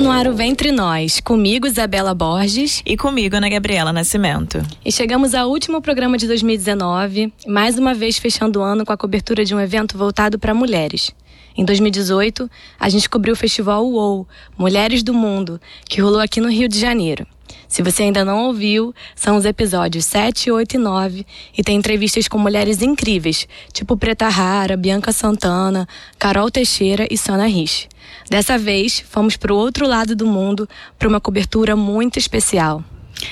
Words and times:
Está 0.00 0.08
no 0.08 0.18
ar 0.18 0.26
o 0.26 0.32
Ventre 0.34 0.72
Nós, 0.72 1.20
comigo 1.20 1.66
Isabela 1.66 2.14
Borges 2.14 2.82
e 2.86 2.96
comigo 2.96 3.36
Ana 3.36 3.50
Gabriela 3.50 3.92
Nascimento. 3.92 4.66
E 4.82 4.90
chegamos 4.90 5.34
ao 5.34 5.50
último 5.50 5.82
programa 5.82 6.16
de 6.16 6.26
2019, 6.26 7.30
mais 7.46 7.78
uma 7.78 7.92
vez 7.92 8.16
fechando 8.16 8.60
o 8.60 8.62
ano 8.62 8.86
com 8.86 8.94
a 8.94 8.96
cobertura 8.96 9.44
de 9.44 9.54
um 9.54 9.60
evento 9.60 9.98
voltado 9.98 10.38
para 10.38 10.54
mulheres. 10.54 11.10
Em 11.54 11.66
2018, 11.66 12.50
a 12.78 12.88
gente 12.88 13.10
cobriu 13.10 13.34
o 13.34 13.36
festival 13.36 13.86
UOL, 13.86 14.26
Mulheres 14.56 15.02
do 15.02 15.12
Mundo, 15.12 15.60
que 15.86 16.00
rolou 16.00 16.20
aqui 16.20 16.40
no 16.40 16.48
Rio 16.48 16.66
de 16.66 16.80
Janeiro. 16.80 17.26
Se 17.68 17.82
você 17.82 18.04
ainda 18.04 18.24
não 18.24 18.46
ouviu, 18.46 18.94
são 19.14 19.36
os 19.36 19.44
episódios 19.44 20.06
7, 20.06 20.50
8 20.50 20.76
e 20.76 20.78
9 20.78 21.26
e 21.56 21.62
tem 21.62 21.76
entrevistas 21.76 22.26
com 22.26 22.38
mulheres 22.38 22.80
incríveis, 22.80 23.46
tipo 23.70 23.98
Preta 23.98 24.28
Rara, 24.28 24.78
Bianca 24.78 25.12
Santana, 25.12 25.86
Carol 26.18 26.50
Teixeira 26.50 27.06
e 27.10 27.18
Sana 27.18 27.46
Rich. 27.46 27.86
Dessa 28.28 28.56
vez, 28.56 29.04
fomos 29.08 29.36
para 29.36 29.52
o 29.52 29.56
outro 29.56 29.86
lado 29.86 30.14
do 30.14 30.26
mundo 30.26 30.68
para 30.98 31.08
uma 31.08 31.20
cobertura 31.20 31.74
muito 31.74 32.18
especial. 32.18 32.84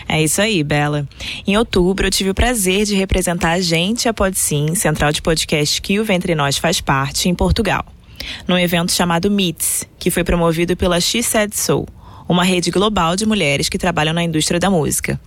É 0.09 0.23
isso 0.23 0.41
aí, 0.41 0.62
Bela. 0.62 1.09
Em 1.46 1.56
outubro, 1.56 2.06
eu 2.06 2.10
tive 2.10 2.30
o 2.30 2.34
prazer 2.34 2.84
de 2.84 2.95
representar 2.95 3.52
a 3.52 3.60
gente, 3.60 4.09
a 4.09 4.14
Pode 4.14 4.38
Sim, 4.38 4.74
central 4.74 5.12
de 5.12 5.22
podcast 5.22 5.80
que 5.80 5.98
o 5.98 6.05
Ventre 6.05 6.34
Nós 6.34 6.59
faz 6.59 6.80
parte, 6.80 7.28
em 7.28 7.34
Portugal, 7.34 7.84
num 8.46 8.59
evento 8.59 8.92
chamado 8.92 9.30
Meets, 9.30 9.88
que 9.98 10.10
foi 10.10 10.24
promovido 10.24 10.77
pela 10.77 11.00
She 11.00 11.22
Said 11.22 11.55
Soul, 11.55 11.88
uma 12.28 12.45
rede 12.45 12.70
global 12.70 13.16
de 13.16 13.24
mulheres 13.24 13.69
que 13.69 13.78
trabalham 13.78 14.12
na 14.12 14.22
indústria 14.22 14.60
da 14.60 14.69
música. 14.69 15.19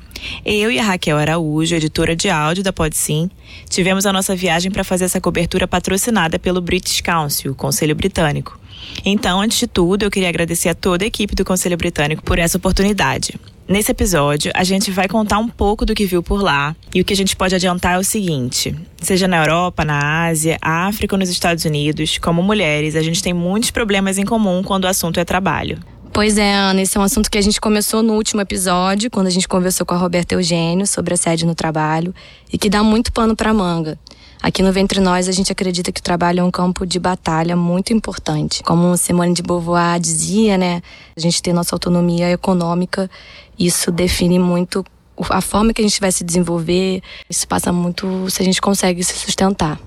Eu 0.46 0.72
e 0.72 0.78
a 0.78 0.84
Raquel 0.84 1.18
Araújo, 1.18 1.76
editora 1.76 2.16
de 2.16 2.30
áudio 2.30 2.64
da 2.64 2.72
Pode 2.72 2.96
Sim, 2.96 3.30
tivemos 3.68 4.06
a 4.06 4.14
nossa 4.14 4.36
viagem 4.36 4.72
para 4.72 4.84
fazer 4.84 5.06
essa 5.06 5.20
cobertura 5.20 5.68
patrocinada 5.68 6.38
pelo 6.38 6.62
British 6.62 7.02
Council, 7.02 7.54
o 7.54 7.56
Conselho 7.56 7.96
Britânico. 7.96 8.61
Então, 9.06 9.42
antes 9.42 9.60
de 9.60 9.68
tudo, 9.68 10.04
eu 10.04 10.12
queria 10.12 10.30
agradecer 10.30 10.70
a 10.70 10.76
toda 10.76 11.04
a 11.04 11.08
equipe 11.08 11.36
do 11.36 11.46
Conselho 11.46 11.78
Britânico 11.78 12.24
por 12.24 12.40
essa 12.40 12.58
oportunidade. 12.58 13.36
Nesse 13.68 13.92
episódio, 13.92 14.52
a 14.54 14.64
gente 14.64 14.92
vai 14.92 15.08
contar 15.08 15.38
um 15.38 15.48
pouco 15.48 15.86
do 15.86 15.96
que 15.96 16.06
viu 16.06 16.22
por 16.22 16.42
lá. 16.42 16.76
E 16.94 17.00
o 17.00 17.06
que 17.06 17.14
a 17.14 17.16
gente 17.16 17.36
pode 17.36 17.56
adiantar 17.56 17.96
é 17.96 17.98
o 17.98 18.04
seguinte: 18.04 18.76
seja 19.02 19.28
na 19.28 19.38
Europa, 19.38 19.86
na 19.86 20.26
Ásia, 20.26 20.58
África 20.62 21.16
ou 21.16 21.20
nos 21.20 21.30
Estados 21.30 21.64
Unidos, 21.64 22.18
como 22.18 22.44
mulheres, 22.44 22.96
a 22.96 23.02
gente 23.02 23.24
tem 23.24 23.34
muitos 23.34 23.72
problemas 23.72 24.18
em 24.18 24.26
comum 24.26 24.62
quando 24.62 24.84
o 24.84 24.88
assunto 24.88 25.20
é 25.20 25.24
trabalho. 25.24 25.80
Pois 26.14 26.38
é, 26.38 26.54
Ana, 26.54 26.82
esse 26.82 26.98
é 26.98 27.00
um 27.00 27.04
assunto 27.04 27.32
que 27.32 27.38
a 27.38 27.42
gente 27.42 27.62
começou 27.62 28.04
no 28.04 28.16
último 28.16 28.42
episódio, 28.42 29.10
quando 29.10 29.28
a 29.28 29.30
gente 29.32 29.48
conversou 29.48 29.86
com 29.86 29.94
a 29.94 29.98
Roberta 29.98 30.36
Eugênio 30.36 30.86
sobre 30.86 31.14
assédio 31.14 31.48
no 31.48 31.56
trabalho, 31.56 32.14
e 32.52 32.58
que 32.58 32.70
dá 32.70 32.84
muito 32.84 33.14
pano 33.14 33.34
para 33.34 33.54
manga. 33.54 33.98
Aqui 34.42 34.64
no 34.64 34.74
Ventre 34.74 35.00
Nós, 35.00 35.28
a 35.28 35.32
gente 35.32 35.52
acredita 35.52 35.92
que 35.92 36.00
o 36.00 36.04
trabalho 36.04 36.40
é 36.40 36.44
um 36.44 36.50
campo 36.50 36.84
de 36.84 37.00
batalha 37.00 37.56
muito 37.56 37.94
importante. 37.94 38.64
Como 38.64 38.98
Simone 38.98 39.36
de 39.36 39.44
Beauvoir 39.44 40.00
dizia, 40.00 40.58
né? 40.58 40.82
A 41.16 41.20
gente 41.20 41.44
tem 41.44 41.54
nossa 41.54 41.76
autonomia 41.76 42.32
econômica, 42.32 43.10
isso 43.58 43.92
define 43.92 44.40
muito 44.40 44.84
a 45.30 45.42
forma 45.42 45.74
que 45.74 45.82
a 45.82 45.84
gente 45.84 46.00
vai 46.02 46.12
se 46.12 46.24
desenvolver. 46.24 47.04
Isso 47.30 47.48
passa 47.48 47.72
muito 47.72 48.28
se 48.32 48.42
a 48.42 48.46
gente 48.46 48.60
consegue 48.60 49.04
se 49.04 49.14
sustentar. 49.14 49.80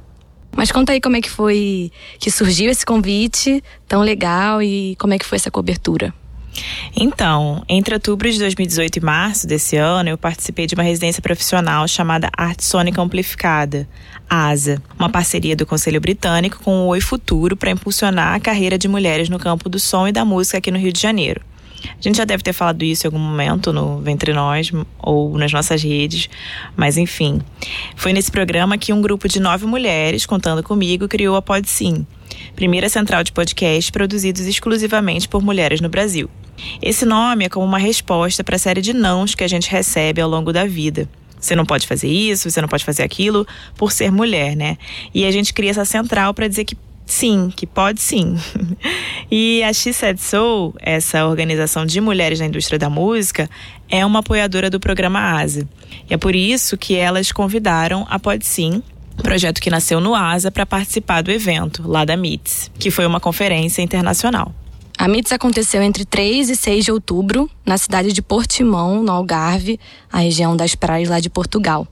Mas 0.57 0.71
conta 0.71 0.93
aí 0.93 1.01
como 1.01 1.17
é 1.17 1.21
que 1.21 1.31
foi 1.31 1.91
que 2.21 2.31
surgiu 2.31 2.71
esse 2.71 2.87
convite 2.87 3.61
tão 3.89 4.03
legal 4.03 4.63
e 4.63 4.95
como 5.01 5.15
é 5.15 5.19
que 5.19 5.27
foi 5.27 5.35
essa 5.35 5.51
cobertura. 5.51 6.15
Então, 6.97 7.65
entre 7.69 7.95
outubro 7.95 8.31
de 8.31 8.39
2018 8.39 8.97
e 8.97 9.01
março 9.01 9.47
desse 9.47 9.77
ano, 9.77 10.11
eu 10.11 10.19
participei 10.19 10.67
de 10.67 10.75
uma 10.75 10.85
residência 10.85 11.21
profissional 11.21 11.87
chamada 11.89 12.31
Arte 12.37 12.65
Sônica 12.65 13.01
Amplificada, 13.01 13.89
ASA, 14.29 14.81
uma 14.99 15.09
parceria 15.09 15.57
do 15.57 15.67
Conselho 15.67 16.01
Britânico 16.01 16.61
com 16.63 16.83
o 16.83 16.87
Oi 16.89 17.01
Futuro 17.01 17.57
para 17.57 17.71
impulsionar 17.71 18.35
a 18.35 18.41
carreira 18.41 18.79
de 18.79 18.89
mulheres 18.89 19.29
no 19.29 19.39
campo 19.39 19.69
do 19.69 19.79
som 19.79 20.07
e 20.07 20.13
da 20.13 20.25
música 20.25 20.59
aqui 20.59 20.71
no 20.71 20.79
Rio 20.79 20.93
de 20.93 21.01
Janeiro. 21.01 21.41
A 21.85 22.01
gente 22.01 22.17
já 22.17 22.25
deve 22.25 22.43
ter 22.43 22.53
falado 22.53 22.83
isso 22.83 23.07
em 23.07 23.09
algum 23.09 23.19
momento 23.19 23.73
no 23.73 24.01
Ventre 24.01 24.33
Nós 24.33 24.71
ou 24.99 25.37
nas 25.37 25.53
nossas 25.53 25.83
redes, 25.83 26.31
mas 26.75 26.97
enfim. 26.97 27.43
Foi 27.95 28.13
nesse 28.13 28.31
programa 28.31 28.79
que 28.79 28.93
um 28.93 29.03
grupo 29.03 29.29
de 29.29 29.39
nove 29.39 29.67
mulheres, 29.67 30.25
contando 30.25 30.63
comigo, 30.63 31.09
criou 31.09 31.37
a 31.37 31.43
Pod 31.43 31.69
Sim, 31.69 32.07
primeira 32.55 32.89
central 32.89 33.23
de 33.25 33.33
podcast 33.33 33.91
produzidos 33.93 34.47
exclusivamente 34.47 35.29
por 35.29 35.43
mulheres 35.43 35.81
no 35.81 35.89
Brasil. 35.89 36.29
Esse 36.81 37.05
nome 37.05 37.45
é 37.45 37.49
como 37.49 37.67
uma 37.67 37.79
resposta 37.79 38.45
para 38.45 38.57
a 38.57 38.59
série 38.59 38.81
de 38.81 38.93
nãos 38.93 39.35
que 39.35 39.45
a 39.45 39.49
gente 39.49 39.71
recebe 39.71 40.21
ao 40.21 40.29
longo 40.29 40.53
da 40.53 40.65
vida. 40.65 41.09
Você 41.39 41.55
não 41.55 41.67
pode 41.67 41.87
fazer 41.87 42.09
isso, 42.09 42.51
você 42.51 42.61
não 42.61 42.69
pode 42.69 42.85
fazer 42.85 43.03
aquilo 43.03 43.47
por 43.77 43.93
ser 43.93 44.11
mulher, 44.11 44.57
né? 44.57 44.79
E 45.13 45.27
a 45.27 45.31
gente 45.31 45.53
cria 45.53 45.71
essa 45.71 45.85
central 45.85 46.33
para 46.33 46.49
dizer 46.49 46.65
que 46.65 46.77
sim, 47.05 47.53
que 47.55 47.67
pode 47.67 48.01
sim. 48.01 48.39
e 49.31 49.63
a 49.63 49.73
She 49.73 49.93
Said 49.93 50.19
Soul, 50.19 50.75
essa 50.81 51.27
organização 51.27 51.85
de 51.85 52.01
mulheres 52.01 52.41
na 52.41 52.47
indústria 52.47 52.79
da 52.79 52.89
música, 52.89 53.51
é 53.91 54.07
uma 54.07 54.21
apoiadora 54.21 54.71
do 54.71 54.81
programa 54.81 55.39
ASA. 55.39 55.69
E 56.09 56.15
é 56.15 56.17
por 56.17 56.35
isso 56.35 56.79
que 56.79 56.95
elas 56.97 57.31
convidaram 57.31 58.07
a 58.09 58.19
Pode 58.19 58.47
Sim, 58.47 58.83
projeto 59.23 59.61
que 59.61 59.71
nasceu 59.71 60.01
no 60.01 60.15
ASA, 60.15 60.51
para 60.51 60.67
participar 60.67 61.23
do 61.23 61.31
evento, 61.31 61.87
lá 61.87 62.05
da 62.05 62.17
MITS, 62.17 62.71
que 62.79 62.91
foi 62.91 63.07
uma 63.07 63.21
conferência 63.21 63.83
internacional. 63.83 64.53
A 64.97 65.09
MITS 65.09 65.33
aconteceu 65.33 65.83
entre 65.83 66.05
3 66.05 66.51
e 66.51 66.57
6 66.57 66.85
de 66.85 66.93
outubro, 66.93 67.51
na 67.67 67.77
cidade 67.77 68.13
de 68.13 68.23
Portimão, 68.23 69.03
no 69.03 69.11
Algarve, 69.11 69.79
a 70.11 70.19
região 70.19 70.57
das 70.57 70.75
praias 70.75 71.09
lá 71.09 71.19
de 71.19 71.29
Portugal. 71.29 71.87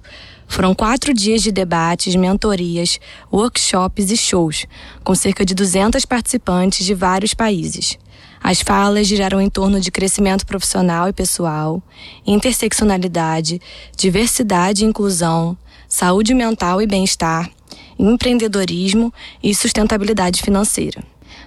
Foram 0.47 0.75
quatro 0.75 1.12
dias 1.12 1.43
de 1.43 1.50
debates, 1.50 2.15
mentorias, 2.15 3.00
workshops 3.32 4.11
e 4.11 4.16
shows, 4.16 4.66
com 5.03 5.15
cerca 5.15 5.44
de 5.44 5.55
200 5.55 6.05
participantes 6.05 6.84
de 6.84 6.94
vários 6.94 7.34
países. 7.34 7.99
As 8.43 8.61
falas 8.61 9.06
giraram 9.06 9.41
em 9.41 9.49
torno 9.49 9.81
de 9.81 9.91
crescimento 9.91 10.44
profissional 10.44 11.09
e 11.09 11.12
pessoal, 11.12 11.82
interseccionalidade, 12.27 13.61
diversidade 13.97 14.84
e 14.84 14.88
inclusão, 14.88 15.56
saúde 15.92 16.32
mental 16.32 16.80
e 16.80 16.86
bem-estar, 16.86 17.50
empreendedorismo 17.98 19.12
e 19.42 19.54
sustentabilidade 19.54 20.41
financeira. 20.41 21.03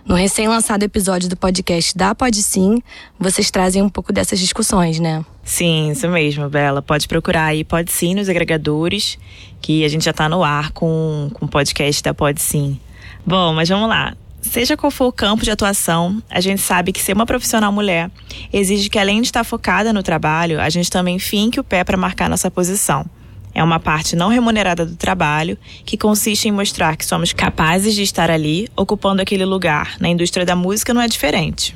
No 0.06 0.14
recém-lançado 0.14 0.84
episódio 0.84 1.28
do 1.28 1.36
podcast 1.36 1.98
da 1.98 2.14
Pode 2.14 2.44
Sim, 2.44 2.80
vocês 3.20 3.50
trazem 3.50 3.82
um 3.82 3.90
pouco 3.90 4.14
dessas 4.14 4.40
discussões, 4.40 5.00
né? 5.00 5.26
Sim, 5.44 5.90
isso 5.90 6.08
mesmo, 6.08 6.48
Bela. 6.48 6.80
Pode 6.80 7.08
procurar 7.08 7.46
aí 7.46 7.64
Pode 7.64 7.92
Sim 7.92 8.14
nos 8.14 8.30
agregadores, 8.30 9.18
que 9.60 9.84
a 9.84 9.88
gente 9.88 10.06
já 10.06 10.12
está 10.12 10.30
no 10.30 10.44
ar 10.44 10.72
com, 10.74 11.32
com 11.34 11.46
o 11.46 11.50
podcast 11.50 12.04
da 12.04 12.14
Pode 12.14 12.40
Sim. 12.40 12.80
Bom, 13.26 13.52
mas 13.52 13.68
vamos 13.68 13.90
lá. 13.90 14.16
Seja 14.44 14.78
qual 14.78 14.92
for 14.92 15.08
o 15.08 15.12
campo 15.12 15.44
de 15.44 15.50
atuação, 15.50 16.22
a 16.30 16.40
gente 16.40 16.62
sabe 16.62 16.92
que 16.92 17.02
ser 17.02 17.14
uma 17.14 17.26
profissional 17.26 17.72
mulher 17.72 18.12
exige 18.54 18.92
que, 18.92 19.00
além 19.00 19.22
de 19.22 19.28
estar 19.30 19.44
focada 19.44 19.92
no 19.92 20.04
trabalho, 20.04 20.62
a 20.62 20.70
gente 20.70 20.92
também 20.92 21.18
finque 21.18 21.60
o 21.60 21.64
pé 21.64 21.84
para 21.84 21.98
marcar 21.98 22.30
nossa 22.30 22.52
posição. 22.52 23.10
É 23.56 23.64
uma 23.64 23.80
parte 23.80 24.18
não 24.18 24.28
remunerada 24.28 24.86
do 24.86 24.98
trabalho 24.98 25.58
que 25.86 25.98
consiste 25.98 26.50
em 26.50 26.52
mostrar 26.52 26.98
que 26.98 27.06
somos 27.06 27.32
capazes 27.32 27.96
de 27.96 28.04
estar 28.04 28.30
ali, 28.30 28.68
ocupando 28.76 29.22
aquele 29.22 29.46
lugar. 29.46 29.96
Na 29.98 30.10
indústria 30.10 30.46
da 30.46 30.58
música 30.58 30.94
não 30.94 31.02
é 31.02 31.08
diferente. 31.08 31.74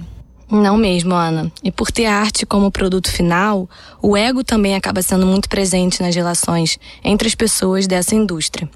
Não 0.52 0.76
mesmo, 0.76 1.14
Ana. 1.14 1.52
E 1.64 1.72
por 1.72 1.92
ter 1.92 2.08
arte 2.08 2.44
como 2.44 2.72
produto 2.72 3.10
final, 3.12 3.70
o 4.02 4.18
ego 4.18 4.44
também 4.44 4.76
acaba 4.76 5.02
sendo 5.02 5.26
muito 5.26 5.48
presente 5.48 6.02
nas 6.02 6.16
relações 6.16 6.80
entre 7.04 7.28
as 7.28 7.36
pessoas 7.36 7.86
dessa 7.86 8.16
indústria. 8.16 8.68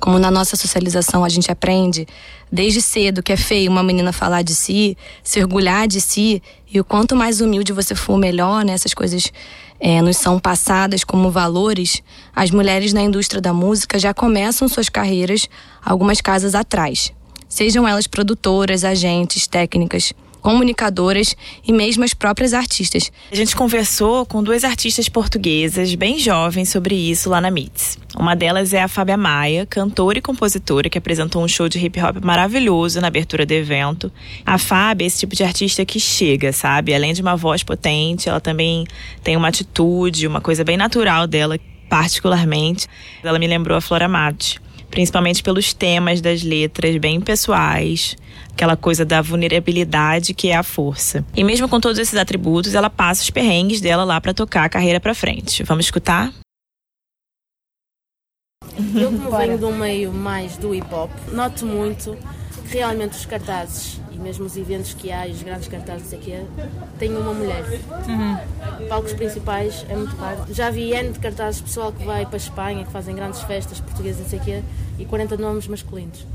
Como 0.00 0.18
na 0.18 0.30
nossa 0.30 0.56
socialização 0.56 1.24
a 1.24 1.28
gente 1.28 1.50
aprende 1.50 2.06
desde 2.50 2.82
cedo 2.82 3.22
que 3.22 3.32
é 3.32 3.36
feio 3.36 3.70
uma 3.70 3.82
menina 3.82 4.12
falar 4.12 4.42
de 4.42 4.56
si, 4.56 4.98
se 5.22 5.40
orgulhar 5.40 5.86
de 5.86 6.00
si, 6.00 6.42
e 6.72 6.80
o 6.80 6.84
quanto 6.84 7.14
mais 7.14 7.40
humilde 7.40 7.72
você 7.72 7.94
for, 7.94 8.18
melhor, 8.18 8.64
né? 8.64 8.72
Essas 8.72 8.92
coisas 8.92 9.32
é, 9.80 10.02
nos 10.02 10.18
são 10.18 10.38
passadas 10.38 11.02
como 11.02 11.30
valores, 11.30 12.02
as 12.36 12.50
mulheres 12.50 12.92
na 12.92 13.00
indústria 13.00 13.40
da 13.40 13.52
música 13.52 13.98
já 13.98 14.12
começam 14.12 14.68
suas 14.68 14.88
carreiras 14.88 15.48
algumas 15.84 16.20
casas 16.20 16.54
atrás. 16.54 17.12
Sejam 17.48 17.88
elas 17.88 18.06
produtoras, 18.06 18.84
agentes, 18.84 19.46
técnicas 19.46 20.12
comunicadoras 20.40 21.36
e 21.66 21.72
mesmo 21.72 22.04
as 22.04 22.14
próprias 22.14 22.52
artistas. 22.52 23.12
A 23.30 23.34
gente 23.34 23.54
conversou 23.54 24.26
com 24.26 24.42
duas 24.42 24.64
artistas 24.64 25.08
portuguesas 25.08 25.94
bem 25.94 26.18
jovens 26.18 26.68
sobre 26.68 26.94
isso 26.94 27.30
lá 27.30 27.40
na 27.40 27.50
MITS. 27.50 27.98
Uma 28.16 28.34
delas 28.34 28.72
é 28.72 28.82
a 28.82 28.88
Fábia 28.88 29.16
Maia, 29.16 29.66
cantora 29.66 30.18
e 30.18 30.22
compositora 30.22 30.88
que 30.88 30.98
apresentou 30.98 31.42
um 31.42 31.48
show 31.48 31.68
de 31.68 31.78
hip 31.78 32.00
hop 32.00 32.16
maravilhoso 32.24 33.00
na 33.00 33.08
abertura 33.08 33.46
do 33.46 33.52
evento. 33.52 34.10
A 34.44 34.58
Fábia 34.58 35.04
é 35.04 35.06
esse 35.06 35.20
tipo 35.20 35.36
de 35.36 35.44
artista 35.44 35.84
que 35.84 36.00
chega, 36.00 36.52
sabe? 36.52 36.94
Além 36.94 37.12
de 37.12 37.22
uma 37.22 37.36
voz 37.36 37.62
potente, 37.62 38.28
ela 38.28 38.40
também 38.40 38.86
tem 39.22 39.36
uma 39.36 39.48
atitude, 39.48 40.26
uma 40.26 40.40
coisa 40.40 40.64
bem 40.64 40.76
natural 40.76 41.26
dela, 41.26 41.58
particularmente. 41.88 42.88
Ela 43.22 43.38
me 43.38 43.46
lembrou 43.46 43.76
a 43.76 43.80
Flora 43.80 44.08
Mate 44.08 44.60
principalmente 44.90 45.42
pelos 45.42 45.72
temas 45.72 46.20
das 46.20 46.42
letras 46.42 46.96
bem 46.96 47.20
pessoais, 47.20 48.16
aquela 48.52 48.76
coisa 48.76 49.04
da 49.04 49.22
vulnerabilidade 49.22 50.34
que 50.34 50.48
é 50.48 50.56
a 50.56 50.62
força. 50.62 51.24
E 51.34 51.44
mesmo 51.44 51.68
com 51.68 51.80
todos 51.80 51.98
esses 51.98 52.14
atributos, 52.14 52.74
ela 52.74 52.90
passa 52.90 53.22
os 53.22 53.30
perrengues 53.30 53.80
dela 53.80 54.04
lá 54.04 54.20
para 54.20 54.34
tocar 54.34 54.64
a 54.64 54.68
carreira 54.68 55.00
para 55.00 55.14
frente. 55.14 55.62
Vamos 55.62 55.86
escutar? 55.86 56.32
Eu 58.94 59.10
como 59.10 59.36
venho 59.36 59.68
um 59.68 59.76
meio 59.76 60.12
mais 60.12 60.56
do 60.56 60.74
hip 60.74 60.92
hop, 60.92 61.10
noto 61.32 61.66
muito 61.66 62.16
realmente 62.70 63.16
os 63.16 63.26
cartazes 63.26 64.00
e 64.12 64.16
mesmo 64.18 64.46
os 64.46 64.56
eventos 64.56 64.94
que 64.94 65.10
há 65.10 65.26
e 65.26 65.32
os 65.32 65.42
grandes 65.42 65.68
cartazes 65.68 66.12
aqui, 66.12 66.34
tem 66.98 67.14
uma 67.16 67.34
mulher. 67.34 67.64
Uhum. 68.08 68.86
Palcos 68.88 69.12
principais 69.12 69.84
é 69.88 69.96
muito 69.96 70.14
raro. 70.16 70.44
Já 70.50 70.70
vi 70.70 70.92
N 70.92 71.12
de 71.12 71.18
cartazes 71.18 71.60
pessoal 71.60 71.92
que 71.92 72.04
vai 72.04 72.24
para 72.24 72.36
a 72.36 72.38
Espanha, 72.38 72.84
que 72.84 72.92
fazem 72.92 73.14
grandes 73.14 73.40
festas 73.42 73.80
portuguesas, 73.80 74.22
não 74.22 74.28
sei 74.28 74.38
quê, 74.38 74.62
e 74.98 75.04
40 75.04 75.36
nomes 75.36 75.66
masculinos. 75.66 76.26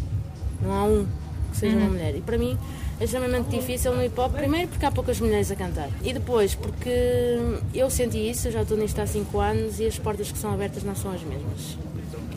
Não 0.62 0.72
há 0.72 0.84
um 0.84 1.08
que 1.52 1.58
seja 1.58 1.76
uhum. 1.76 1.84
uma 1.84 1.92
mulher. 1.92 2.16
E 2.16 2.22
para 2.22 2.38
mim 2.38 2.58
é 3.00 3.04
extremamente 3.04 3.50
difícil 3.50 3.94
no 3.94 4.04
hip 4.04 4.20
hop, 4.20 4.34
primeiro 4.34 4.68
porque 4.68 4.86
há 4.86 4.92
poucas 4.92 5.20
mulheres 5.20 5.52
a 5.52 5.56
cantar, 5.56 5.90
e 6.02 6.14
depois 6.14 6.56
porque 6.56 7.38
eu 7.74 7.90
senti 7.90 8.30
isso, 8.30 8.48
eu 8.48 8.52
já 8.54 8.62
estou 8.62 8.78
nisto 8.78 9.00
há 9.00 9.06
5 9.06 9.38
anos 9.40 9.80
e 9.80 9.86
as 9.86 10.00
portas 10.00 10.32
que 10.32 10.38
são 10.38 10.54
abertas 10.54 10.84
não 10.84 10.96
são 10.96 11.12
as 11.12 11.22
mesmas. 11.22 11.78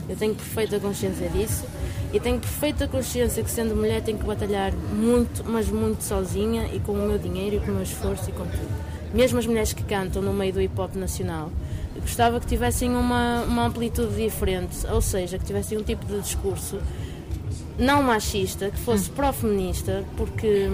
Eu 0.08 0.16
tenho 0.16 0.34
perfeita 0.34 0.80
consciência 0.80 1.28
disso 1.28 1.64
e 2.12 2.18
tenho 2.18 2.38
perfeita 2.38 2.88
consciência 2.88 3.42
que, 3.42 3.50
sendo 3.50 3.76
mulher, 3.76 4.02
tenho 4.02 4.18
que 4.18 4.24
batalhar 4.24 4.72
muito, 4.72 5.44
mas 5.44 5.68
muito 5.68 6.02
sozinha 6.02 6.68
e 6.72 6.80
com 6.80 6.92
o 6.92 7.06
meu 7.06 7.18
dinheiro 7.18 7.56
e 7.56 7.60
com 7.60 7.70
o 7.70 7.74
meu 7.74 7.82
esforço 7.82 8.30
e 8.30 8.32
com 8.32 8.44
tudo. 8.44 8.88
Mesmo 9.12 9.38
as 9.38 9.46
mulheres 9.46 9.72
que 9.72 9.82
cantam 9.82 10.22
no 10.22 10.32
meio 10.32 10.52
do 10.52 10.60
hip 10.60 10.78
hop 10.80 10.94
nacional, 10.94 11.50
gostava 12.00 12.40
que 12.40 12.46
tivessem 12.46 12.90
uma, 12.94 13.42
uma 13.42 13.66
amplitude 13.66 14.14
diferente, 14.16 14.86
ou 14.90 15.00
seja, 15.00 15.38
que 15.38 15.44
tivessem 15.44 15.76
um 15.76 15.82
tipo 15.82 16.06
de 16.06 16.20
discurso 16.20 16.78
não 17.78 18.02
machista, 18.02 18.70
que 18.70 18.78
fosse 18.78 19.08
pró-feminista, 19.10 20.04
porque 20.16 20.68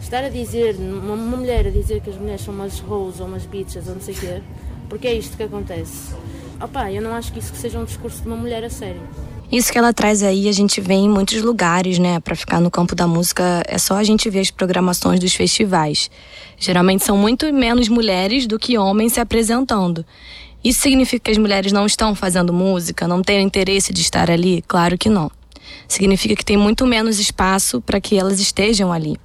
estar 0.00 0.24
a 0.24 0.28
dizer, 0.28 0.76
uma, 0.76 1.14
uma 1.14 1.36
mulher 1.36 1.66
a 1.66 1.70
dizer 1.70 2.00
que 2.00 2.10
as 2.10 2.16
mulheres 2.16 2.40
são 2.40 2.54
umas 2.54 2.82
hoes 2.82 3.20
ou 3.20 3.26
umas 3.26 3.44
bitches 3.44 3.86
ou 3.86 3.94
não 3.94 4.00
sei 4.00 4.14
o 4.14 4.18
quê, 4.18 4.42
porque 4.88 5.08
é 5.08 5.14
isto 5.14 5.36
que 5.36 5.42
acontece. 5.42 6.14
Opá, 6.60 6.90
eu 6.90 7.02
não 7.02 7.14
acho 7.14 7.32
que 7.32 7.38
isso 7.38 7.54
seja 7.54 7.78
um 7.78 7.84
discurso 7.84 8.22
de 8.22 8.28
uma 8.28 8.36
mulher 8.36 8.64
a 8.64 8.70
sério. 8.70 9.02
Isso 9.50 9.72
que 9.72 9.78
ela 9.78 9.94
traz 9.94 10.22
aí, 10.22 10.46
a 10.46 10.52
gente 10.52 10.78
vê 10.78 10.92
em 10.92 11.08
muitos 11.08 11.42
lugares, 11.42 11.98
né? 11.98 12.20
Para 12.20 12.36
ficar 12.36 12.60
no 12.60 12.70
campo 12.70 12.94
da 12.94 13.06
música, 13.06 13.62
é 13.66 13.78
só 13.78 13.96
a 13.96 14.04
gente 14.04 14.28
ver 14.28 14.40
as 14.40 14.50
programações 14.50 15.18
dos 15.18 15.34
festivais. 15.34 16.10
Geralmente 16.58 17.02
são 17.02 17.16
muito 17.16 17.50
menos 17.50 17.88
mulheres 17.88 18.46
do 18.46 18.58
que 18.58 18.76
homens 18.76 19.14
se 19.14 19.20
apresentando. 19.20 20.04
Isso 20.62 20.82
significa 20.82 21.24
que 21.24 21.30
as 21.30 21.38
mulheres 21.38 21.72
não 21.72 21.86
estão 21.86 22.14
fazendo 22.14 22.52
música, 22.52 23.08
não 23.08 23.22
têm 23.22 23.42
interesse 23.42 23.90
de 23.90 24.02
estar 24.02 24.30
ali? 24.30 24.62
Claro 24.68 24.98
que 24.98 25.08
não. 25.08 25.30
Significa 25.86 26.36
que 26.36 26.44
tem 26.44 26.58
muito 26.58 26.86
menos 26.86 27.18
espaço 27.18 27.80
para 27.80 28.00
que 28.00 28.18
elas 28.18 28.40
estejam 28.40 28.92
ali. 28.92 29.16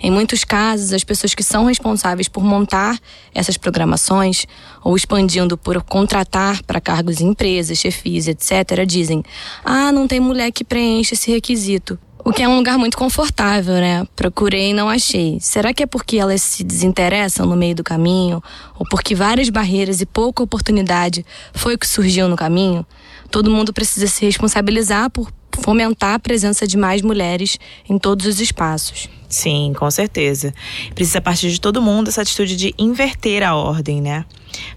Em 0.00 0.10
muitos 0.10 0.44
casos, 0.44 0.92
as 0.92 1.04
pessoas 1.04 1.34
que 1.34 1.42
são 1.42 1.66
responsáveis 1.66 2.28
por 2.28 2.42
montar 2.42 2.98
essas 3.34 3.56
programações 3.56 4.46
ou 4.82 4.96
expandindo 4.96 5.56
por 5.56 5.82
contratar 5.82 6.62
para 6.64 6.80
cargos 6.80 7.20
em 7.20 7.28
empresas, 7.28 7.78
chefias, 7.78 8.28
etc., 8.28 8.84
dizem: 8.86 9.22
ah, 9.64 9.92
não 9.92 10.06
tem 10.06 10.20
mulher 10.20 10.50
que 10.50 10.64
preencha 10.64 11.14
esse 11.14 11.30
requisito. 11.30 11.98
O 12.24 12.32
que 12.32 12.40
é 12.40 12.48
um 12.48 12.56
lugar 12.56 12.78
muito 12.78 12.96
confortável, 12.96 13.74
né? 13.74 14.06
Procurei 14.14 14.70
e 14.70 14.72
não 14.72 14.88
achei. 14.88 15.38
Será 15.40 15.74
que 15.74 15.82
é 15.82 15.86
porque 15.86 16.18
elas 16.18 16.40
se 16.40 16.62
desinteressam 16.62 17.44
no 17.46 17.56
meio 17.56 17.74
do 17.74 17.82
caminho? 17.82 18.40
Ou 18.78 18.86
porque 18.88 19.12
várias 19.12 19.48
barreiras 19.48 20.00
e 20.00 20.06
pouca 20.06 20.40
oportunidade 20.40 21.26
foi 21.52 21.74
o 21.74 21.78
que 21.78 21.86
surgiu 21.86 22.28
no 22.28 22.36
caminho? 22.36 22.86
Todo 23.28 23.50
mundo 23.50 23.72
precisa 23.72 24.06
se 24.06 24.24
responsabilizar 24.24 25.10
por 25.10 25.32
fomentar 25.60 26.14
a 26.14 26.18
presença 26.18 26.66
de 26.66 26.76
mais 26.76 27.02
mulheres 27.02 27.58
em 27.88 27.98
todos 27.98 28.26
os 28.26 28.40
espaços. 28.40 29.08
Sim, 29.28 29.72
com 29.76 29.90
certeza. 29.90 30.52
Precisa 30.94 31.20
partir 31.20 31.50
de 31.50 31.60
todo 31.60 31.80
mundo 31.80 32.08
essa 32.08 32.22
atitude 32.22 32.54
de 32.56 32.74
inverter 32.78 33.42
a 33.42 33.54
ordem, 33.54 34.00
né? 34.00 34.24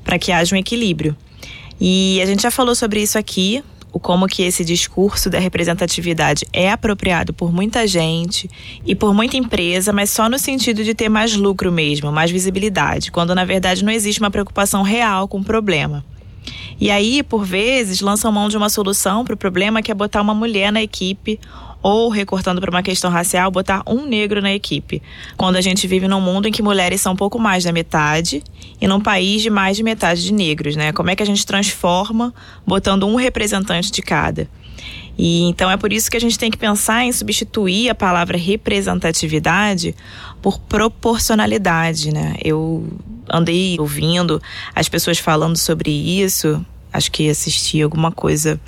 Para 0.03 0.17
que 0.17 0.31
haja 0.31 0.55
um 0.55 0.59
equilíbrio. 0.59 1.15
E 1.79 2.21
a 2.21 2.25
gente 2.25 2.43
já 2.43 2.51
falou 2.51 2.73
sobre 2.73 3.01
isso 3.01 3.17
aqui, 3.17 3.61
o 3.91 3.99
como 3.99 4.27
que 4.27 4.43
esse 4.43 4.63
discurso 4.63 5.29
da 5.29 5.39
representatividade 5.39 6.45
é 6.51 6.71
apropriado 6.71 7.33
por 7.33 7.53
muita 7.53 7.87
gente 7.87 8.49
e 8.85 8.93
por 8.93 9.13
muita 9.13 9.37
empresa, 9.37 9.93
mas 9.93 10.09
só 10.09 10.29
no 10.29 10.37
sentido 10.37 10.83
de 10.83 10.93
ter 10.93 11.09
mais 11.09 11.35
lucro 11.35 11.71
mesmo, 11.71 12.11
mais 12.11 12.29
visibilidade, 12.31 13.11
quando 13.11 13.33
na 13.33 13.45
verdade 13.45 13.85
não 13.85 13.91
existe 13.91 14.19
uma 14.19 14.31
preocupação 14.31 14.83
real 14.83 15.27
com 15.27 15.39
o 15.39 15.43
problema. 15.43 16.03
E 16.79 16.91
aí, 16.91 17.23
por 17.23 17.45
vezes, 17.45 18.01
lançam 18.01 18.31
mão 18.31 18.49
de 18.49 18.57
uma 18.57 18.69
solução 18.69 19.23
para 19.23 19.33
o 19.33 19.37
problema 19.37 19.81
que 19.81 19.91
é 19.91 19.95
botar 19.95 20.21
uma 20.21 20.33
mulher 20.33 20.71
na 20.71 20.81
equipe 20.81 21.39
ou, 21.81 22.09
recortando 22.09 22.59
para 22.59 22.71
uma 22.71 22.81
questão 22.81 23.11
racial, 23.11 23.51
botar 23.51 23.83
um 23.85 24.07
negro 24.07 24.41
na 24.41 24.51
equipe. 24.51 25.03
Quando 25.37 25.55
a 25.55 25.61
gente 25.61 25.85
vive 25.87 26.07
num 26.07 26.19
mundo 26.19 26.47
em 26.47 26.51
que 26.51 26.63
mulheres 26.63 26.99
são 26.99 27.15
pouco 27.15 27.37
mais 27.37 27.63
da 27.63 27.71
metade 27.71 28.43
e 28.81 28.87
num 28.87 28.99
país 28.99 29.43
de 29.43 29.51
mais 29.51 29.77
de 29.77 29.83
metade 29.83 30.23
de 30.23 30.33
negros, 30.33 30.75
né? 30.75 30.91
Como 30.91 31.11
é 31.11 31.15
que 31.15 31.21
a 31.21 31.25
gente 31.25 31.45
transforma 31.45 32.33
botando 32.65 33.05
um 33.05 33.15
representante 33.15 33.91
de 33.91 34.01
cada? 34.01 34.49
E 35.17 35.43
então 35.43 35.69
é 35.69 35.77
por 35.77 35.93
isso 35.93 36.09
que 36.09 36.17
a 36.17 36.19
gente 36.19 36.39
tem 36.39 36.49
que 36.49 36.57
pensar 36.57 37.05
em 37.05 37.11
substituir 37.11 37.89
a 37.89 37.95
palavra 37.95 38.37
representatividade 38.37 39.95
por 40.41 40.59
proporcionalidade, 40.59 42.11
né? 42.11 42.35
Eu 42.43 42.87
andei 43.29 43.77
ouvindo 43.79 44.41
as 44.73 44.89
pessoas 44.89 45.17
falando 45.17 45.57
sobre 45.57 45.91
isso, 45.91 46.63
acho 46.91 47.11
que 47.11 47.29
assisti 47.29 47.81
alguma 47.81 48.11
coisa 48.11 48.59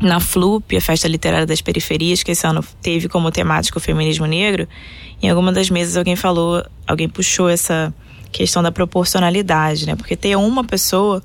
na 0.00 0.20
FLUP, 0.20 0.76
a 0.76 0.80
Festa 0.80 1.08
Literária 1.08 1.46
das 1.46 1.60
Periferias, 1.60 2.22
que 2.22 2.32
esse 2.32 2.46
ano 2.46 2.62
teve 2.82 3.08
como 3.08 3.30
temática 3.30 3.78
o 3.78 3.80
feminismo 3.80 4.26
negro. 4.26 4.68
Em 5.22 5.30
alguma 5.30 5.52
das 5.52 5.70
mesas 5.70 5.96
alguém 5.96 6.16
falou, 6.16 6.64
alguém 6.86 7.08
puxou 7.08 7.48
essa 7.48 7.94
questão 8.30 8.62
da 8.62 8.70
proporcionalidade, 8.70 9.86
né? 9.86 9.96
Porque 9.96 10.14
ter 10.14 10.36
uma 10.36 10.64
pessoa 10.64 11.22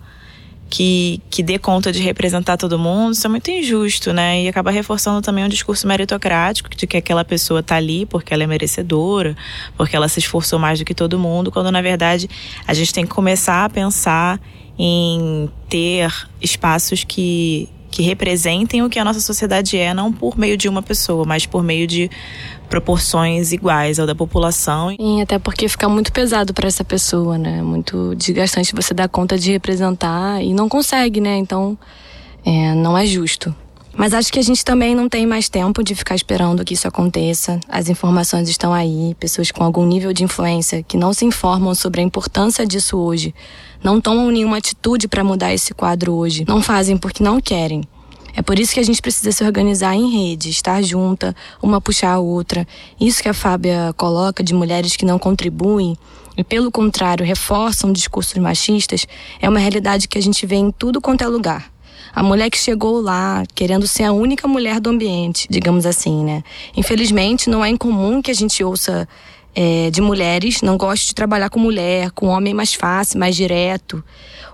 que, 0.71 1.21
que 1.29 1.43
dê 1.43 1.59
conta 1.59 1.91
de 1.91 2.01
representar 2.01 2.55
todo 2.55 2.79
mundo, 2.79 3.11
isso 3.11 3.27
é 3.27 3.29
muito 3.29 3.51
injusto, 3.51 4.13
né? 4.13 4.41
E 4.41 4.47
acaba 4.47 4.71
reforçando 4.71 5.21
também 5.21 5.43
um 5.43 5.49
discurso 5.49 5.85
meritocrático 5.85 6.69
de 6.69 6.87
que 6.87 6.95
aquela 6.95 7.25
pessoa 7.25 7.59
está 7.59 7.75
ali 7.75 8.05
porque 8.05 8.33
ela 8.33 8.43
é 8.43 8.47
merecedora, 8.47 9.35
porque 9.75 9.97
ela 9.97 10.07
se 10.07 10.19
esforçou 10.19 10.57
mais 10.57 10.79
do 10.79 10.85
que 10.85 10.95
todo 10.95 11.19
mundo, 11.19 11.51
quando 11.51 11.69
na 11.69 11.81
verdade 11.81 12.29
a 12.65 12.73
gente 12.73 12.93
tem 12.93 13.03
que 13.03 13.11
começar 13.11 13.65
a 13.65 13.69
pensar 13.69 14.39
em 14.79 15.49
ter 15.67 16.09
espaços 16.41 17.03
que 17.03 17.67
que 17.91 18.01
representem 18.01 18.81
o 18.81 18.89
que 18.89 18.97
a 18.97 19.03
nossa 19.03 19.19
sociedade 19.19 19.77
é, 19.77 19.93
não 19.93 20.11
por 20.11 20.37
meio 20.37 20.55
de 20.55 20.69
uma 20.69 20.81
pessoa, 20.81 21.25
mas 21.25 21.45
por 21.45 21.61
meio 21.61 21.85
de 21.85 22.09
proporções 22.69 23.51
iguais 23.51 23.99
ao 23.99 24.07
da 24.07 24.15
população. 24.15 24.95
Sim, 24.95 25.21
até 25.21 25.37
porque 25.37 25.67
fica 25.67 25.89
muito 25.89 26.11
pesado 26.13 26.53
para 26.53 26.67
essa 26.67 26.85
pessoa, 26.85 27.37
né? 27.37 27.61
Muito 27.61 28.15
desgastante 28.15 28.73
você 28.73 28.93
dar 28.93 29.09
conta 29.09 29.37
de 29.37 29.51
representar 29.51 30.41
e 30.41 30.53
não 30.53 30.69
consegue, 30.69 31.19
né? 31.19 31.35
Então, 31.35 31.77
é, 32.45 32.73
não 32.73 32.97
é 32.97 33.05
justo. 33.05 33.53
Mas 33.93 34.13
acho 34.13 34.31
que 34.31 34.39
a 34.39 34.41
gente 34.41 34.63
também 34.63 34.95
não 34.95 35.09
tem 35.09 35.27
mais 35.27 35.49
tempo 35.49 35.83
de 35.83 35.93
ficar 35.93 36.15
esperando 36.15 36.63
que 36.63 36.73
isso 36.73 36.87
aconteça. 36.87 37.59
As 37.67 37.89
informações 37.89 38.47
estão 38.47 38.73
aí, 38.73 39.15
pessoas 39.19 39.51
com 39.51 39.63
algum 39.63 39.85
nível 39.85 40.13
de 40.13 40.23
influência 40.23 40.81
que 40.81 40.95
não 40.95 41.11
se 41.13 41.25
informam 41.25 41.75
sobre 41.75 41.99
a 41.99 42.03
importância 42.03 42.65
disso 42.65 42.97
hoje, 42.97 43.35
não 43.83 43.99
tomam 43.99 44.31
nenhuma 44.31 44.57
atitude 44.57 45.07
para 45.07 45.23
mudar 45.23 45.53
esse 45.53 45.73
quadro 45.73 46.13
hoje, 46.13 46.45
não 46.47 46.61
fazem 46.61 46.97
porque 46.97 47.23
não 47.23 47.41
querem. 47.41 47.83
É 48.35 48.41
por 48.41 48.57
isso 48.57 48.73
que 48.73 48.79
a 48.79 48.83
gente 48.83 49.01
precisa 49.01 49.31
se 49.31 49.43
organizar 49.43 49.95
em 49.95 50.09
rede, 50.09 50.49
estar 50.49 50.81
junta, 50.81 51.35
uma 51.61 51.81
puxar 51.81 52.13
a 52.13 52.19
outra. 52.19 52.67
Isso 52.99 53.21
que 53.21 53.29
a 53.29 53.33
Fábia 53.33 53.93
coloca 53.97 54.43
de 54.43 54.53
mulheres 54.53 54.95
que 54.95 55.05
não 55.05 55.19
contribuem 55.19 55.97
e, 56.37 56.43
pelo 56.43 56.71
contrário, 56.71 57.25
reforçam 57.25 57.91
discursos 57.91 58.37
machistas, 58.37 59.07
é 59.41 59.49
uma 59.49 59.59
realidade 59.59 60.07
que 60.07 60.17
a 60.17 60.21
gente 60.21 60.45
vê 60.45 60.55
em 60.55 60.71
tudo 60.71 61.01
quanto 61.01 61.23
é 61.23 61.27
lugar. 61.27 61.71
A 62.13 62.21
mulher 62.21 62.49
que 62.49 62.57
chegou 62.57 62.99
lá 63.01 63.43
querendo 63.55 63.87
ser 63.87 64.03
a 64.03 64.11
única 64.11 64.47
mulher 64.47 64.79
do 64.79 64.89
ambiente, 64.89 65.47
digamos 65.49 65.85
assim, 65.85 66.25
né? 66.25 66.43
Infelizmente, 66.75 67.49
não 67.49 67.63
é 67.63 67.69
incomum 67.69 68.21
que 68.21 68.31
a 68.31 68.33
gente 68.33 68.63
ouça 68.63 69.07
é, 69.55 69.89
de 69.89 70.01
mulheres, 70.01 70.61
não 70.61 70.77
gosto 70.77 71.07
de 71.07 71.15
trabalhar 71.15 71.49
com 71.49 71.59
mulher, 71.59 72.11
com 72.11 72.27
homem 72.27 72.53
mais 72.53 72.73
fácil, 72.73 73.19
mais 73.19 73.35
direto, 73.35 74.03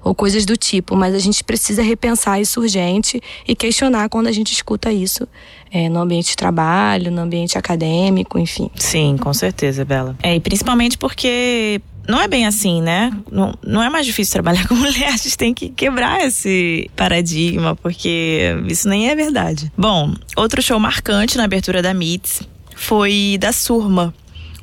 ou 0.04 0.16
coisas 0.16 0.46
do 0.46 0.56
tipo, 0.56 0.96
mas 0.96 1.14
a 1.14 1.20
gente 1.20 1.44
precisa 1.44 1.82
repensar 1.82 2.40
isso 2.40 2.62
urgente 2.62 3.22
e 3.48 3.56
questionar 3.56 4.10
quando 4.10 4.28
a 4.28 4.32
gente 4.32 4.52
escuta 4.54 4.92
isso 4.92 5.28
é, 5.72 5.90
no 5.90 6.00
ambiente 6.00 6.30
de 6.30 6.36
trabalho, 6.36 7.12
no 7.12 7.22
ambiente 7.22 7.58
acadêmico, 7.58 8.40
enfim. 8.40 8.70
Sim, 8.76 9.18
com 9.18 9.34
certeza, 9.34 9.84
Bela. 9.84 10.16
É, 10.24 10.36
e 10.36 10.40
principalmente 10.40 10.98
porque 10.98 11.82
não 12.08 12.22
é 12.22 12.28
bem 12.28 12.46
assim, 12.46 12.82
né? 12.82 13.12
Não, 13.30 13.54
não 13.62 13.84
é 13.84 13.90
mais 13.90 14.06
difícil 14.06 14.32
trabalhar 14.32 14.68
com 14.68 14.74
mulher, 14.76 15.10
a 15.10 15.18
gente 15.18 15.38
tem 15.38 15.54
que 15.54 15.70
quebrar 15.70 16.26
esse 16.26 16.90
paradigma, 16.96 17.76
porque 17.76 18.56
isso 18.68 18.88
nem 18.88 19.10
é 19.10 19.16
verdade. 19.16 19.72
Bom, 19.78 20.14
outro 20.36 20.62
show 20.62 20.80
marcante 20.80 21.38
na 21.38 21.44
abertura 21.44 21.82
da 21.82 21.94
MITS 21.94 22.42
foi 22.76 23.38
da 23.40 23.52
Surma, 23.52 24.14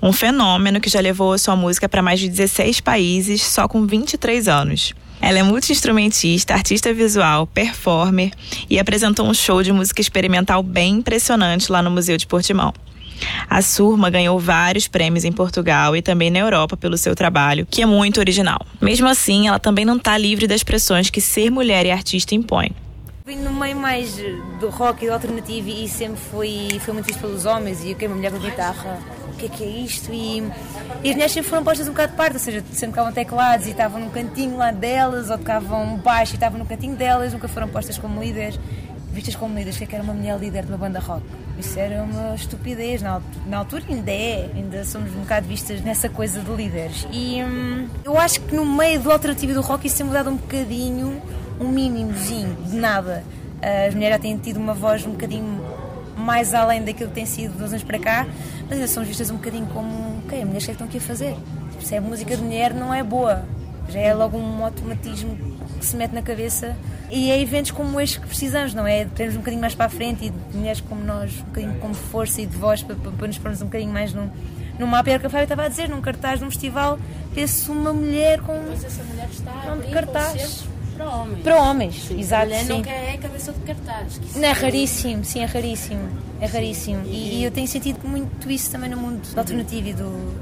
um 0.05 0.13
fenômeno 0.13 0.83
que 0.83 0.91
já 0.91 1.01
levou 1.01 1.37
sua 1.39 1.57
música 1.57 1.89
para 1.89 2.03
mais 2.03 2.21
de 2.21 2.29
16 2.29 2.81
países 2.81 3.41
só 3.43 3.67
com 3.67 3.87
23 3.87 4.47
anos. 4.49 4.93
Ela 5.19 5.39
é 5.39 5.43
multi-instrumentista, 5.43 6.53
artista 6.53 6.93
visual, 6.93 7.47
performer 7.47 8.31
e 8.69 8.79
apresentou 8.79 9.27
um 9.27 9.33
show 9.33 9.63
de 9.63 9.73
música 9.73 10.03
experimental 10.03 10.63
bem 10.63 10.97
impressionante 10.97 11.73
lá 11.73 11.81
no 11.81 11.91
Museu 11.91 12.19
de 12.19 12.27
Portimão. 12.27 12.75
A 13.49 13.63
Surma 13.63 14.11
ganhou 14.11 14.39
vários 14.39 14.87
prêmios 14.87 15.25
em 15.25 15.33
Portugal 15.33 15.97
e 15.97 16.03
também 16.03 16.31
na 16.31 16.41
Europa 16.41 16.77
pelo 16.77 16.99
seu 16.99 17.15
trabalho, 17.15 17.67
que 17.71 17.81
é 17.81 17.87
muito 17.87 18.21
original. 18.21 18.59
Mesmo 18.83 19.09
assim, 19.09 19.49
ela 19.49 19.59
também 19.59 19.87
não 19.87 19.97
está 19.97 20.19
livre 20.19 20.47
das 20.47 20.63
pressões 20.63 21.09
que 21.09 21.21
ser 21.21 21.51
mulher 21.51 21.87
e 21.87 21.91
artista 21.91 22.35
impõe. 22.35 22.73
Vim 23.25 23.37
no 23.37 23.55
meio 23.55 23.77
mais 23.77 24.17
do 24.61 24.69
rock 24.69 25.03
e 25.03 25.09
do 25.09 25.15
alternativo 25.15 25.71
e 25.71 25.89
sempre 25.89 26.21
foi, 26.31 26.79
foi 26.81 26.93
muito 26.93 27.07
visto 27.07 27.21
pelos 27.21 27.47
homens 27.47 27.83
e 27.83 27.93
eu 27.93 27.97
que 27.97 28.07
uma 28.07 28.17
mulher 28.17 28.31
com 28.31 28.39
guitarra 28.39 29.01
o 29.35 29.37
que 29.37 29.47
é 29.47 29.49
que 29.49 29.65
é 29.65 29.67
isto? 29.67 30.13
E, 30.13 30.39
e 31.03 31.09
as 31.09 31.15
mulheres 31.15 31.33
sempre 31.33 31.51
foram 31.51 31.65
postas 31.65 31.87
um 31.89 31.91
bocado 31.91 32.13
de 32.13 32.17
parte, 32.17 32.35
ou 32.35 32.39
seja, 32.39 32.65
sempre 32.73 32.95
tocavam 32.95 33.13
teclados 33.13 33.67
e 33.67 33.71
estavam 33.71 34.01
num 34.01 34.11
cantinho 34.11 34.57
lá 34.57 34.71
delas, 34.71 35.31
ou 35.31 35.37
tocavam 35.39 35.97
baixo 35.97 36.33
e 36.33 36.37
estavam 36.37 36.59
no 36.59 36.65
cantinho 36.65 36.97
delas, 36.97 37.33
nunca 37.33 37.49
foram 37.49 37.69
postas 37.69 37.99
como 37.99 38.23
líderes, 38.23 38.59
vistas 39.13 39.35
como 39.35 39.55
líderes, 39.57 39.77
que 39.77 39.85
é 39.85 39.95
era 39.95 40.03
uma 40.03 40.15
mulher 40.15 40.39
líder 40.39 40.65
de 40.65 40.69
uma 40.69 40.79
banda 40.79 41.01
rock. 41.01 41.23
Isso 41.59 41.79
era 41.79 42.03
uma 42.03 42.35
estupidez, 42.35 43.03
na, 43.03 43.21
na 43.47 43.59
altura 43.59 43.85
ainda 43.89 44.11
é, 44.11 44.51
ainda 44.55 44.85
somos 44.85 45.11
um 45.15 45.21
bocado 45.21 45.47
vistas 45.47 45.81
nessa 45.83 46.09
coisa 46.09 46.41
de 46.41 46.51
líderes. 46.51 47.07
E 47.13 47.43
hum, 47.43 47.89
eu 48.05 48.19
acho 48.19 48.41
que 48.41 48.55
no 48.55 48.65
meio 48.65 49.01
do 49.01 49.11
alternativo 49.11 49.55
do 49.55 49.61
rock 49.61 49.87
isso 49.87 49.99
tem 49.99 50.07
mudado 50.07 50.31
um 50.31 50.37
bocadinho, 50.37 51.21
um 51.61 51.69
mínimozinho, 51.69 52.57
de 52.67 52.77
nada. 52.77 53.25
As 53.63 53.95
mulheres 53.95 54.17
já 54.17 54.23
têm 54.23 54.37
tido 54.37 54.59
uma 54.59 54.75
voz 54.75 55.07
um 55.07 55.13
bocadinho 55.13 55.64
mais 56.17 56.55
além 56.55 56.83
daquilo 56.83 57.09
que 57.09 57.15
tem 57.15 57.27
sido 57.27 57.59
dos 57.59 57.73
anos 57.73 57.85
para 57.85 57.99
cá, 57.99 58.27
mas 58.69 58.91
somos 58.91 59.09
vistas 59.09 59.31
um 59.31 59.37
bocadinho 59.37 59.67
como, 59.67 60.19
ok, 60.25 60.39
as 60.39 60.45
mulheres 60.45 60.65
o 60.65 60.67
que 60.67 60.71
é 60.71 60.73
estão 60.73 60.87
aqui 60.87 60.99
a 60.99 61.01
fazer? 61.01 61.37
Se 61.81 61.95
é 61.95 62.01
música 62.01 62.37
de 62.37 62.43
mulher, 62.43 62.73
não 62.73 62.93
é 62.93 63.03
boa. 63.03 63.45
Já 63.89 64.01
é 64.01 64.15
logo 64.15 64.39
um 64.39 64.65
automatismo 64.65 65.37
que 65.79 65.85
se 65.85 65.97
mete 65.97 66.13
na 66.13 66.23
cabeça. 66.23 66.75
E 67.11 67.31
é 67.31 67.41
eventos 67.41 67.71
como 67.71 68.01
este 68.01 68.19
que 68.19 68.27
precisamos, 68.27 68.73
não 68.73 68.87
é? 68.87 69.05
Termos 69.05 69.37
um 69.37 69.39
bocadinho 69.39 69.61
mais 69.61 69.75
para 69.75 69.87
a 69.87 69.89
frente 69.91 70.25
e 70.25 70.31
de 70.31 70.57
mulheres 70.57 70.81
como 70.81 71.05
nós, 71.05 71.33
um 71.41 71.45
bocadinho 71.45 71.75
com 71.75 71.93
força 71.93 72.41
e 72.41 72.47
de 72.47 72.57
voz 72.57 72.83
para, 72.83 72.97
para, 72.97 73.13
para 73.13 73.27
nos 73.27 73.39
pormos 73.39 73.61
um 73.61 73.67
bocadinho 73.67 73.93
mais 73.93 74.15
no, 74.15 74.31
no 74.79 74.87
mapa. 74.87 75.11
Era 75.11 75.19
o 75.19 75.21
que 75.21 75.27
a 75.27 75.31
Fábio 75.31 75.45
estava 75.45 75.65
a 75.65 75.69
dizer, 75.69 75.89
num 75.89 76.01
cartaz, 76.01 76.41
num 76.41 76.49
festival, 76.49 76.99
vê-se 77.33 77.71
uma 77.71 77.93
mulher 77.93 78.41
com. 78.41 78.59
Mas 78.69 78.85
essa 78.85 79.03
mulher 79.05 79.29
está 79.31 79.51
a 79.51 79.93
cartaz 79.93 80.65
para 80.97 81.11
homens. 81.11 81.43
Para 81.43 81.63
homens, 81.63 81.95
sim. 82.07 82.21
exato. 82.21 82.47
Mulher 82.47 82.65
sim. 82.65 82.69
não 82.69 82.83
quer 82.83 83.15
é 83.15 83.17
cabeça 83.17 83.53
de 83.53 83.61
cartaz. 83.61 84.21
Não, 84.37 84.49
é 84.49 84.53
raríssimo, 84.53 85.25
sim, 85.25 85.41
é 85.41 85.45
raríssimo. 85.45 86.09
É 86.41 86.47
raríssimo. 86.47 87.05
E, 87.07 87.41
e, 87.41 87.45
eu 87.45 87.51
tenho 87.51 87.67
sentido 87.67 88.07
muito 88.07 88.51
isso 88.51 88.71
também 88.71 88.91
no 88.91 88.97
mundo 88.97 89.21
do 89.23 89.39
alternativo 89.39 89.89
e 89.89 89.93
do, 89.93 90.35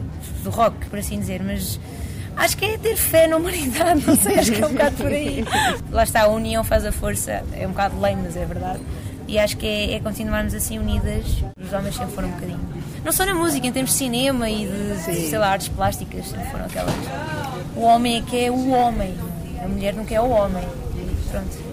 do 0.42 0.50
rock, 0.50 0.86
por 0.86 0.98
assim 0.98 1.18
dizer, 1.18 1.42
mas 1.42 1.78
acho 2.36 2.56
que 2.56 2.64
é 2.64 2.78
ter 2.78 2.96
fé 2.96 3.26
na 3.26 3.36
humanidade, 3.36 4.06
não 4.06 4.16
sei, 4.16 4.38
acho 4.38 4.52
que 4.52 4.62
é 4.62 4.66
um 4.66 4.72
bocado 4.72 4.96
por 4.96 5.06
aí. 5.06 5.44
Lá 5.90 6.02
está, 6.02 6.22
a 6.22 6.28
união 6.28 6.64
faz 6.64 6.84
a 6.84 6.92
força, 6.92 7.42
é 7.52 7.66
um 7.66 7.70
bocado 7.70 7.98
lame, 7.98 8.22
mas 8.24 8.36
é 8.36 8.44
verdade. 8.44 8.80
E 9.28 9.38
acho 9.38 9.56
que 9.56 9.66
é, 9.66 9.94
é 9.94 10.00
continuarmos 10.00 10.52
assim 10.52 10.78
unidas. 10.78 11.42
Os 11.56 11.72
homens 11.72 11.96
sempre 11.96 12.14
foram 12.14 12.28
um 12.28 12.32
bocadinho. 12.32 12.60
Não 13.04 13.12
só 13.12 13.24
na 13.24 13.34
música, 13.34 13.66
em 13.66 13.72
termos 13.72 13.92
de 13.92 13.96
cinema 13.96 14.48
e 14.48 14.66
de, 14.66 15.28
sei 15.28 15.38
lá, 15.38 15.50
artes 15.50 15.68
plásticas, 15.68 16.26
sempre 16.26 16.50
foram 16.50 16.66
aquelas. 16.66 16.94
O 17.74 17.80
homem 17.80 18.18
é 18.18 18.22
que 18.22 18.44
é 18.44 18.50
o 18.50 18.70
homem, 18.70 19.14
a 19.62 19.68
mulher 19.68 19.94
nunca 19.94 20.14
é 20.14 20.20
o 20.20 20.28
homem. 20.28 20.64
Pronto. 21.30 21.72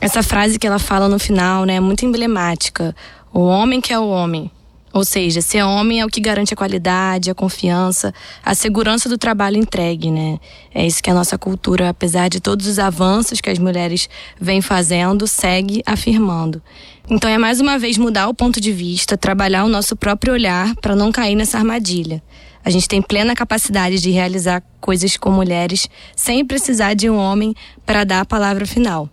Essa 0.00 0.22
frase 0.22 0.58
que 0.58 0.66
ela 0.66 0.78
fala 0.78 1.08
no 1.08 1.18
final, 1.18 1.64
né, 1.64 1.76
é 1.76 1.80
muito 1.80 2.04
emblemática. 2.04 2.94
O 3.32 3.40
homem 3.40 3.80
que 3.80 3.92
é 3.92 3.98
o 3.98 4.06
homem. 4.08 4.50
Ou 4.92 5.04
seja, 5.04 5.42
ser 5.42 5.62
homem 5.62 6.00
é 6.00 6.06
o 6.06 6.08
que 6.08 6.20
garante 6.20 6.54
a 6.54 6.56
qualidade, 6.56 7.30
a 7.30 7.34
confiança, 7.34 8.14
a 8.42 8.54
segurança 8.54 9.10
do 9.10 9.18
trabalho 9.18 9.58
entregue, 9.58 10.10
né? 10.10 10.38
É 10.74 10.86
isso 10.86 11.02
que 11.02 11.10
a 11.10 11.14
nossa 11.14 11.36
cultura, 11.36 11.90
apesar 11.90 12.28
de 12.28 12.40
todos 12.40 12.66
os 12.66 12.78
avanços 12.78 13.42
que 13.42 13.50
as 13.50 13.58
mulheres 13.58 14.08
vêm 14.40 14.62
fazendo, 14.62 15.26
segue 15.26 15.82
afirmando. 15.84 16.62
Então 17.10 17.28
é 17.28 17.36
mais 17.36 17.60
uma 17.60 17.78
vez 17.78 17.98
mudar 17.98 18.26
o 18.28 18.34
ponto 18.34 18.58
de 18.58 18.72
vista, 18.72 19.18
trabalhar 19.18 19.64
o 19.64 19.68
nosso 19.68 19.96
próprio 19.96 20.32
olhar 20.32 20.74
para 20.76 20.96
não 20.96 21.12
cair 21.12 21.34
nessa 21.34 21.58
armadilha. 21.58 22.22
A 22.66 22.70
gente 22.70 22.88
tem 22.88 23.00
plena 23.00 23.32
capacidade 23.32 24.00
de 24.00 24.10
realizar 24.10 24.60
coisas 24.80 25.16
com 25.16 25.30
mulheres 25.30 25.88
sem 26.16 26.44
precisar 26.44 26.94
de 26.94 27.08
um 27.08 27.16
homem 27.16 27.54
para 27.86 28.02
dar 28.02 28.22
a 28.22 28.24
palavra 28.24 28.66
final. 28.66 29.08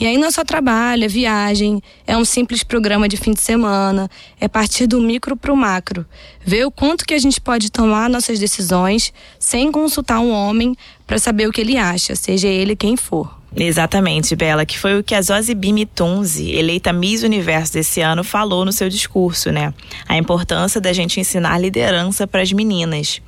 E 0.00 0.04
aí 0.04 0.18
não 0.18 0.26
é 0.26 0.30
só 0.32 0.44
trabalho, 0.44 1.04
é 1.04 1.08
viagem, 1.08 1.80
é 2.04 2.16
um 2.16 2.24
simples 2.24 2.64
programa 2.64 3.08
de 3.08 3.16
fim 3.16 3.32
de 3.32 3.40
semana, 3.40 4.10
é 4.40 4.48
partir 4.48 4.88
do 4.88 5.00
micro 5.00 5.36
para 5.36 5.52
o 5.52 5.56
macro. 5.56 6.04
Ver 6.44 6.64
o 6.64 6.72
quanto 6.72 7.04
que 7.04 7.14
a 7.14 7.18
gente 7.18 7.40
pode 7.40 7.70
tomar 7.70 8.10
nossas 8.10 8.40
decisões 8.40 9.12
sem 9.38 9.70
consultar 9.70 10.18
um 10.18 10.32
homem 10.32 10.74
para 11.06 11.20
saber 11.20 11.46
o 11.46 11.52
que 11.52 11.60
ele 11.60 11.76
acha, 11.76 12.16
seja 12.16 12.48
ele 12.48 12.74
quem 12.74 12.96
for. 12.96 13.37
Exatamente, 13.56 14.36
Bela, 14.36 14.66
que 14.66 14.78
foi 14.78 14.98
o 14.98 15.02
que 15.02 15.14
a 15.14 15.22
Zozibimi 15.22 15.86
Tunzi, 15.86 16.52
eleita 16.52 16.92
Miss 16.92 17.22
Universo 17.22 17.72
desse 17.72 18.00
ano, 18.00 18.22
falou 18.22 18.64
no 18.64 18.72
seu 18.72 18.88
discurso, 18.88 19.50
né? 19.50 19.72
A 20.06 20.16
importância 20.16 20.80
da 20.80 20.92
gente 20.92 21.18
ensinar 21.18 21.58
liderança 21.58 22.26
para 22.26 22.42
as 22.42 22.52
meninas. 22.52 23.20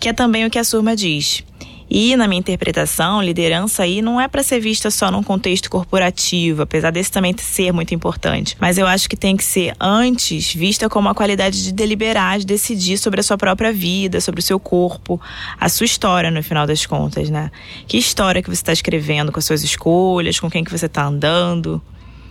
Que 0.00 0.08
é 0.08 0.12
também 0.12 0.44
o 0.44 0.50
que 0.50 0.58
a 0.58 0.64
Surma 0.64 0.96
diz. 0.96 1.44
E, 1.94 2.16
na 2.16 2.26
minha 2.26 2.38
interpretação, 2.38 3.20
liderança 3.20 3.82
aí 3.82 4.00
não 4.00 4.18
é 4.18 4.26
para 4.26 4.42
ser 4.42 4.58
vista 4.60 4.90
só 4.90 5.10
num 5.10 5.22
contexto 5.22 5.68
corporativo, 5.68 6.62
apesar 6.62 6.90
desse 6.90 7.12
também 7.12 7.36
ser 7.36 7.70
muito 7.70 7.94
importante. 7.94 8.56
Mas 8.58 8.78
eu 8.78 8.86
acho 8.86 9.06
que 9.10 9.14
tem 9.14 9.36
que 9.36 9.44
ser, 9.44 9.74
antes, 9.78 10.54
vista 10.54 10.88
como 10.88 11.10
a 11.10 11.14
qualidade 11.14 11.62
de 11.62 11.70
deliberar, 11.70 12.38
de 12.38 12.46
decidir 12.46 12.96
sobre 12.96 13.20
a 13.20 13.22
sua 13.22 13.36
própria 13.36 13.70
vida, 13.70 14.22
sobre 14.22 14.40
o 14.40 14.42
seu 14.42 14.58
corpo, 14.58 15.20
a 15.60 15.68
sua 15.68 15.84
história, 15.84 16.30
no 16.30 16.42
final 16.42 16.66
das 16.66 16.86
contas, 16.86 17.28
né? 17.28 17.50
Que 17.86 17.98
história 17.98 18.42
que 18.42 18.48
você 18.48 18.62
está 18.62 18.72
escrevendo 18.72 19.30
com 19.30 19.38
as 19.38 19.44
suas 19.44 19.62
escolhas, 19.62 20.40
com 20.40 20.50
quem 20.50 20.64
que 20.64 20.70
você 20.70 20.86
está 20.86 21.04
andando, 21.04 21.78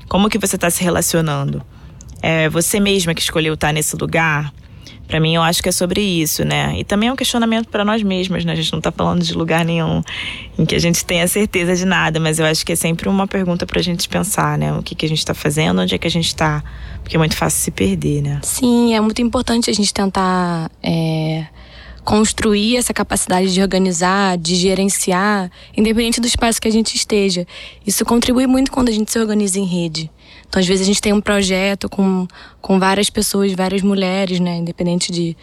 como 0.10 0.28
que 0.28 0.40
você 0.40 0.56
está 0.56 0.72
se 0.72 0.84
relacionando. 0.84 1.62
É 2.20 2.50
você 2.50 2.80
mesma 2.80 3.14
que 3.14 3.22
escolheu 3.22 3.54
estar 3.54 3.72
nesse 3.72 3.96
lugar? 3.96 4.52
Para 5.12 5.20
mim, 5.20 5.36
eu 5.36 5.42
acho 5.42 5.62
que 5.62 5.68
é 5.68 5.74
sobre 5.74 6.00
isso, 6.00 6.46
né? 6.46 6.74
E 6.80 6.86
também 6.86 7.10
é 7.10 7.12
um 7.12 7.18
questionamento 7.18 7.68
para 7.68 7.84
nós 7.84 8.02
mesmas, 8.02 8.46
né? 8.46 8.54
A 8.54 8.56
gente 8.56 8.72
não 8.72 8.80
tá 8.80 8.94
falando 8.94 9.22
de 9.22 9.34
lugar 9.34 9.66
nenhum 9.66 10.02
em 10.58 10.66
que 10.66 10.74
a 10.74 10.80
gente 10.80 11.04
tenha 11.04 11.28
certeza 11.28 11.76
de 11.76 11.84
nada, 11.84 12.18
mas 12.18 12.40
eu 12.40 12.46
acho 12.46 12.66
que 12.66 12.72
é 12.72 12.78
sempre 12.78 13.10
uma 13.10 13.28
pergunta 13.28 13.66
pra 13.66 13.82
gente 13.82 14.08
pensar, 14.08 14.58
né? 14.58 14.72
O 14.72 14.82
que, 14.82 14.96
que 14.96 15.06
a 15.06 15.10
gente 15.10 15.26
tá 15.26 15.34
fazendo, 15.34 15.82
onde 15.82 15.94
é 15.94 15.98
que 15.98 16.08
a 16.08 16.10
gente 16.10 16.34
tá. 16.34 16.64
Porque 17.04 17.18
é 17.18 17.20
muito 17.20 17.36
fácil 17.36 17.60
se 17.60 17.72
perder, 17.72 18.22
né? 18.22 18.40
Sim, 18.42 18.96
é 18.96 19.02
muito 19.02 19.22
importante 19.22 19.70
a 19.70 19.74
gente 19.74 19.94
tentar. 19.94 20.72
É 20.82 21.46
construir 22.04 22.78
essa 22.78 22.94
capacidade 22.94 23.54
de 23.54 23.62
organizar, 23.62 24.36
de 24.36 24.56
gerenciar, 24.56 25.52
independente 25.78 26.20
do 26.20 26.26
espaço 26.26 26.60
que 26.60 26.68
a 26.68 26.72
gente 26.72 26.96
esteja. 26.96 27.46
Isso 27.86 28.04
contribui 28.04 28.48
muito 28.48 28.72
quando 28.72 28.90
a 28.90 28.92
gente 28.92 29.12
se 29.12 29.20
organiza 29.20 29.60
em 29.60 29.66
rede. 29.66 30.10
Então, 30.52 30.60
às 30.60 30.68
vezes, 30.68 30.82
a 30.82 30.86
gente 30.86 31.02
tem 31.02 31.14
um 31.14 31.22
projeto 31.22 31.88
com, 31.88 32.28
com 32.62 32.78
várias 32.78 33.10
pessoas, 33.10 33.54
várias 33.54 33.82
mulheres, 33.82 34.38
né? 34.42 34.58
Independente 34.58 35.10
de 35.10 35.38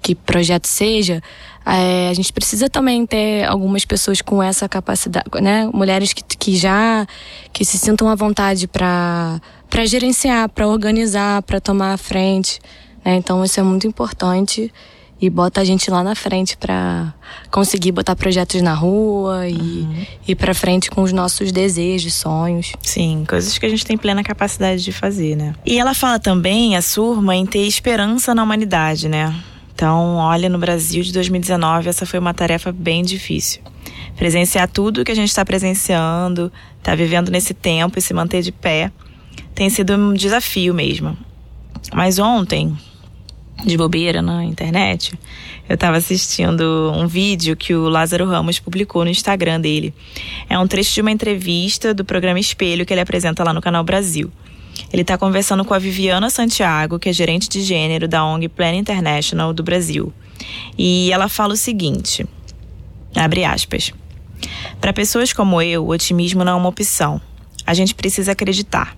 que 0.00 0.14
projeto 0.14 0.66
seja, 0.66 1.22
é, 1.66 2.08
a 2.08 2.14
gente 2.14 2.32
precisa 2.32 2.70
também 2.70 3.04
ter 3.04 3.44
algumas 3.44 3.84
pessoas 3.84 4.22
com 4.22 4.42
essa 4.42 4.66
capacidade, 4.66 5.26
né? 5.42 5.68
Mulheres 5.70 6.14
que, 6.14 6.22
que 6.22 6.56
já 6.56 7.06
que 7.52 7.62
se 7.62 7.76
sintam 7.76 8.08
à 8.08 8.14
vontade 8.14 8.66
para 8.66 9.38
para 9.68 9.84
gerenciar, 9.84 10.48
para 10.48 10.66
organizar, 10.66 11.42
para 11.42 11.60
tomar 11.60 11.92
a 11.92 11.96
frente. 11.98 12.58
Né? 13.04 13.16
Então 13.16 13.44
isso 13.44 13.60
é 13.60 13.62
muito 13.62 13.86
importante 13.86 14.72
e 15.24 15.30
bota 15.30 15.62
a 15.62 15.64
gente 15.64 15.90
lá 15.90 16.02
na 16.02 16.14
frente 16.14 16.54
para 16.54 17.14
conseguir 17.50 17.92
botar 17.92 18.14
projetos 18.14 18.60
na 18.60 18.74
rua 18.74 19.48
e 19.48 19.54
uhum. 19.54 20.06
ir 20.28 20.34
para 20.34 20.52
frente 20.52 20.90
com 20.90 21.02
os 21.02 21.12
nossos 21.12 21.50
desejos, 21.50 22.12
sonhos. 22.12 22.72
Sim, 22.82 23.24
coisas 23.26 23.56
que 23.56 23.64
a 23.64 23.68
gente 23.70 23.86
tem 23.86 23.96
plena 23.96 24.22
capacidade 24.22 24.84
de 24.84 24.92
fazer, 24.92 25.34
né? 25.34 25.54
E 25.64 25.78
ela 25.78 25.94
fala 25.94 26.18
também, 26.18 26.76
a 26.76 26.82
Surma, 26.82 27.34
em 27.34 27.46
ter 27.46 27.66
esperança 27.66 28.34
na 28.34 28.42
humanidade, 28.42 29.08
né? 29.08 29.34
Então, 29.74 30.16
olha, 30.16 30.50
no 30.50 30.58
Brasil 30.58 31.02
de 31.02 31.10
2019, 31.10 31.88
essa 31.88 32.04
foi 32.04 32.18
uma 32.18 32.34
tarefa 32.34 32.70
bem 32.70 33.02
difícil. 33.02 33.62
Presenciar 34.16 34.68
tudo 34.68 35.04
que 35.04 35.10
a 35.10 35.16
gente 35.16 35.30
está 35.30 35.42
presenciando, 35.42 36.52
tá 36.82 36.94
vivendo 36.94 37.30
nesse 37.30 37.54
tempo 37.54 37.98
e 37.98 38.02
se 38.02 38.12
manter 38.12 38.42
de 38.42 38.52
pé, 38.52 38.92
tem 39.54 39.70
sido 39.70 39.94
um 39.94 40.12
desafio 40.12 40.74
mesmo. 40.74 41.16
Mas 41.94 42.18
ontem, 42.18 42.76
de 43.62 43.76
bobeira 43.76 44.20
na 44.20 44.44
internet, 44.44 45.12
eu 45.68 45.74
estava 45.74 45.96
assistindo 45.96 46.92
um 46.94 47.06
vídeo 47.06 47.56
que 47.56 47.74
o 47.74 47.88
Lázaro 47.88 48.26
Ramos 48.26 48.58
publicou 48.58 49.04
no 49.04 49.10
Instagram 49.10 49.60
dele. 49.60 49.94
É 50.48 50.58
um 50.58 50.66
trecho 50.66 50.92
de 50.94 51.00
uma 51.00 51.10
entrevista 51.10 51.94
do 51.94 52.04
programa 52.04 52.40
Espelho 52.40 52.84
que 52.84 52.92
ele 52.92 53.00
apresenta 53.00 53.44
lá 53.44 53.52
no 53.52 53.62
Canal 53.62 53.84
Brasil. 53.84 54.30
Ele 54.92 55.02
está 55.02 55.16
conversando 55.16 55.64
com 55.64 55.72
a 55.72 55.78
Viviana 55.78 56.30
Santiago, 56.30 56.98
que 56.98 57.08
é 57.08 57.12
gerente 57.12 57.48
de 57.48 57.62
gênero 57.62 58.08
da 58.08 58.24
ONG 58.24 58.48
Plan 58.48 58.74
International 58.74 59.52
do 59.52 59.62
Brasil. 59.62 60.12
E 60.76 61.10
ela 61.12 61.28
fala 61.28 61.54
o 61.54 61.56
seguinte: 61.56 62.26
abre 63.14 63.44
aspas. 63.44 63.92
Para 64.80 64.92
pessoas 64.92 65.32
como 65.32 65.62
eu, 65.62 65.84
o 65.84 65.90
otimismo 65.90 66.44
não 66.44 66.52
é 66.52 66.56
uma 66.56 66.68
opção. 66.68 67.20
A 67.66 67.72
gente 67.72 67.94
precisa 67.94 68.32
acreditar. 68.32 68.96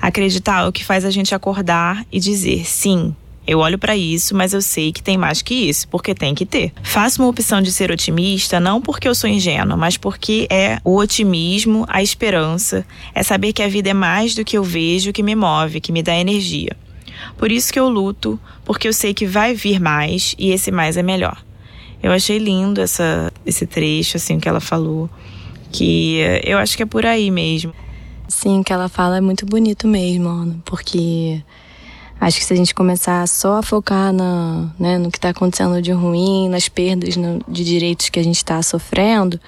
Acreditar 0.00 0.64
é 0.64 0.68
o 0.68 0.72
que 0.72 0.84
faz 0.84 1.04
a 1.04 1.10
gente 1.10 1.34
acordar 1.34 2.04
e 2.12 2.20
dizer: 2.20 2.66
sim, 2.66 3.14
eu 3.46 3.58
olho 3.58 3.78
para 3.78 3.96
isso, 3.96 4.36
mas 4.36 4.52
eu 4.52 4.62
sei 4.62 4.92
que 4.92 5.02
tem 5.02 5.18
mais 5.18 5.42
que 5.42 5.54
isso, 5.54 5.88
porque 5.88 6.14
tem 6.14 6.34
que 6.34 6.46
ter. 6.46 6.72
Faço 6.82 7.20
uma 7.20 7.28
opção 7.28 7.60
de 7.60 7.72
ser 7.72 7.90
otimista 7.90 8.60
não 8.60 8.80
porque 8.80 9.08
eu 9.08 9.14
sou 9.14 9.28
ingênua, 9.28 9.76
mas 9.76 9.96
porque 9.96 10.46
é 10.48 10.78
o 10.84 10.96
otimismo, 10.96 11.84
a 11.88 12.02
esperança, 12.02 12.86
é 13.14 13.22
saber 13.22 13.52
que 13.52 13.62
a 13.62 13.68
vida 13.68 13.90
é 13.90 13.94
mais 13.94 14.34
do 14.34 14.44
que 14.44 14.56
eu 14.56 14.62
vejo, 14.62 15.12
que 15.12 15.22
me 15.22 15.34
move, 15.34 15.80
que 15.80 15.90
me 15.90 16.02
dá 16.02 16.16
energia. 16.16 16.76
Por 17.36 17.50
isso 17.50 17.72
que 17.72 17.78
eu 17.78 17.88
luto, 17.88 18.38
porque 18.64 18.86
eu 18.86 18.92
sei 18.92 19.12
que 19.12 19.26
vai 19.26 19.54
vir 19.54 19.80
mais 19.80 20.34
e 20.38 20.50
esse 20.50 20.70
mais 20.70 20.96
é 20.96 21.02
melhor. 21.02 21.42
Eu 22.02 22.12
achei 22.12 22.38
lindo 22.38 22.80
essa, 22.80 23.32
esse 23.46 23.66
trecho, 23.66 24.16
assim, 24.16 24.40
que 24.40 24.48
ela 24.48 24.60
falou, 24.60 25.08
que 25.70 26.18
eu 26.44 26.58
acho 26.58 26.76
que 26.76 26.82
é 26.82 26.86
por 26.86 27.06
aí 27.06 27.30
mesmo. 27.30 27.72
Sim, 28.28 28.62
que 28.62 28.72
ela 28.72 28.88
fala 28.88 29.18
é 29.18 29.20
muito 29.20 29.44
bonito 29.46 29.86
mesmo, 29.86 30.28
Ana, 30.28 30.56
porque 30.64 31.42
Acho 32.22 32.38
que 32.38 32.44
se 32.44 32.52
a 32.52 32.56
gente 32.56 32.72
começar 32.72 33.26
só 33.26 33.56
a 33.58 33.62
focar 33.64 34.12
na, 34.12 34.70
né, 34.78 34.96
no 34.96 35.10
que 35.10 35.18
está 35.18 35.30
acontecendo 35.30 35.82
de 35.82 35.90
ruim, 35.90 36.48
nas 36.48 36.68
perdas 36.68 37.16
no, 37.16 37.40
de 37.48 37.64
direitos 37.64 38.10
que 38.10 38.20
a 38.20 38.22
gente 38.22 38.36
está 38.36 38.62
sofrendo, 38.62 39.40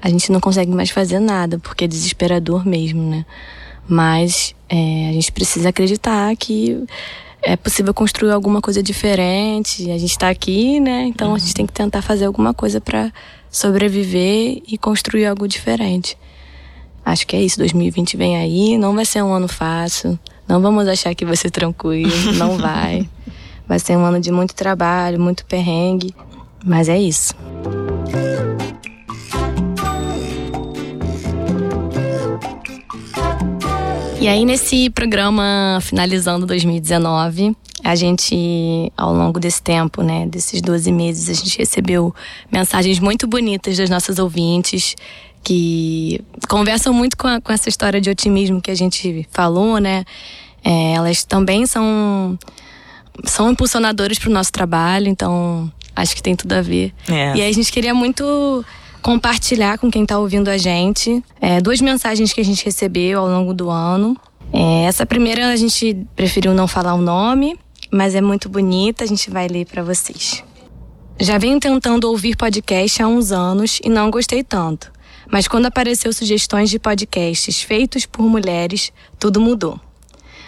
a 0.00 0.08
gente 0.08 0.30
não 0.30 0.38
consegue 0.38 0.70
mais 0.70 0.90
fazer 0.90 1.18
nada, 1.18 1.58
porque 1.58 1.86
é 1.86 1.88
desesperador 1.88 2.64
mesmo, 2.64 3.02
né? 3.02 3.26
Mas 3.88 4.54
é, 4.68 5.08
a 5.08 5.12
gente 5.12 5.32
precisa 5.32 5.70
acreditar 5.70 6.36
que 6.36 6.84
é 7.42 7.56
possível 7.56 7.92
construir 7.92 8.30
alguma 8.30 8.60
coisa 8.60 8.80
diferente. 8.80 9.90
A 9.90 9.98
gente 9.98 10.12
está 10.12 10.28
aqui, 10.28 10.78
né? 10.78 11.06
Então 11.08 11.30
uhum. 11.30 11.34
a 11.34 11.38
gente 11.40 11.52
tem 11.52 11.66
que 11.66 11.72
tentar 11.72 12.00
fazer 12.00 12.26
alguma 12.26 12.54
coisa 12.54 12.80
para 12.80 13.12
sobreviver 13.50 14.62
e 14.68 14.78
construir 14.78 15.26
algo 15.26 15.48
diferente. 15.48 16.16
Acho 17.04 17.26
que 17.26 17.34
é 17.34 17.42
isso. 17.42 17.58
2020 17.58 18.16
vem 18.16 18.36
aí, 18.36 18.78
não 18.78 18.94
vai 18.94 19.04
ser 19.04 19.20
um 19.20 19.32
ano 19.32 19.48
fácil. 19.48 20.16
Não 20.46 20.60
vamos 20.60 20.86
achar 20.86 21.14
que 21.14 21.24
vai 21.24 21.36
ser 21.36 21.50
tranquilo, 21.50 22.32
não 22.34 22.56
vai. 22.58 23.08
Vai 23.66 23.78
ser 23.78 23.96
um 23.96 24.04
ano 24.04 24.20
de 24.20 24.30
muito 24.30 24.54
trabalho, 24.54 25.18
muito 25.20 25.44
perrengue, 25.46 26.14
mas 26.64 26.88
é 26.88 26.98
isso. 26.98 27.34
E 34.20 34.28
aí, 34.28 34.44
nesse 34.46 34.88
programa 34.88 35.78
finalizando 35.82 36.46
2019, 36.46 37.54
a 37.82 37.94
gente, 37.94 38.90
ao 38.96 39.14
longo 39.14 39.38
desse 39.38 39.62
tempo, 39.62 40.02
né, 40.02 40.26
desses 40.26 40.62
12 40.62 40.90
meses, 40.90 41.28
a 41.28 41.34
gente 41.34 41.58
recebeu 41.58 42.14
mensagens 42.50 42.98
muito 42.98 43.26
bonitas 43.26 43.76
das 43.76 43.90
nossas 43.90 44.18
ouvintes 44.18 44.96
que 45.44 46.20
conversam 46.48 46.92
muito 46.92 47.16
com, 47.16 47.28
a, 47.28 47.40
com 47.40 47.52
essa 47.52 47.68
história 47.68 48.00
de 48.00 48.08
otimismo 48.08 48.60
que 48.60 48.70
a 48.70 48.74
gente 48.74 49.28
falou, 49.30 49.78
né? 49.78 50.04
É, 50.64 50.94
elas 50.94 51.22
também 51.24 51.66
são 51.66 52.38
são 53.24 53.50
impulsionadores 53.50 54.18
para 54.18 54.30
o 54.30 54.32
nosso 54.32 54.50
trabalho, 54.50 55.06
então 55.06 55.70
acho 55.94 56.16
que 56.16 56.22
tem 56.22 56.34
tudo 56.34 56.54
a 56.54 56.62
ver. 56.62 56.92
É. 57.08 57.36
E 57.36 57.42
aí 57.42 57.48
a 57.48 57.52
gente 57.52 57.70
queria 57.70 57.94
muito 57.94 58.64
compartilhar 59.02 59.78
com 59.78 59.90
quem 59.90 60.02
está 60.02 60.18
ouvindo 60.18 60.48
a 60.48 60.56
gente 60.56 61.22
é, 61.38 61.60
duas 61.60 61.80
mensagens 61.82 62.32
que 62.32 62.40
a 62.40 62.44
gente 62.44 62.64
recebeu 62.64 63.20
ao 63.20 63.28
longo 63.28 63.52
do 63.52 63.68
ano. 63.68 64.16
É, 64.52 64.84
essa 64.84 65.04
primeira 65.04 65.48
a 65.48 65.56
gente 65.56 65.96
preferiu 66.16 66.54
não 66.54 66.66
falar 66.66 66.94
o 66.94 67.02
nome, 67.02 67.58
mas 67.90 68.14
é 68.14 68.20
muito 68.20 68.48
bonita, 68.48 69.04
a 69.04 69.06
gente 69.06 69.30
vai 69.30 69.46
ler 69.46 69.66
para 69.66 69.82
vocês. 69.82 70.42
Já 71.20 71.38
venho 71.38 71.60
tentando 71.60 72.08
ouvir 72.10 72.34
podcast 72.34 73.02
há 73.02 73.06
uns 73.06 73.30
anos 73.30 73.78
e 73.84 73.88
não 73.88 74.10
gostei 74.10 74.42
tanto. 74.42 74.93
Mas 75.34 75.48
quando 75.48 75.66
apareceu 75.66 76.12
sugestões 76.12 76.70
de 76.70 76.78
podcasts 76.78 77.60
feitos 77.60 78.06
por 78.06 78.22
mulheres, 78.22 78.92
tudo 79.18 79.40
mudou. 79.40 79.80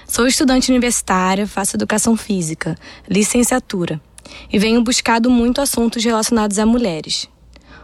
Sou 0.06 0.28
estudante 0.28 0.70
universitária, 0.70 1.44
faço 1.44 1.76
educação 1.76 2.16
física, 2.16 2.78
licenciatura, 3.10 4.00
e 4.48 4.60
venho 4.60 4.84
buscado 4.84 5.28
muito 5.28 5.60
assuntos 5.60 6.04
relacionados 6.04 6.56
a 6.60 6.64
mulheres. 6.64 7.28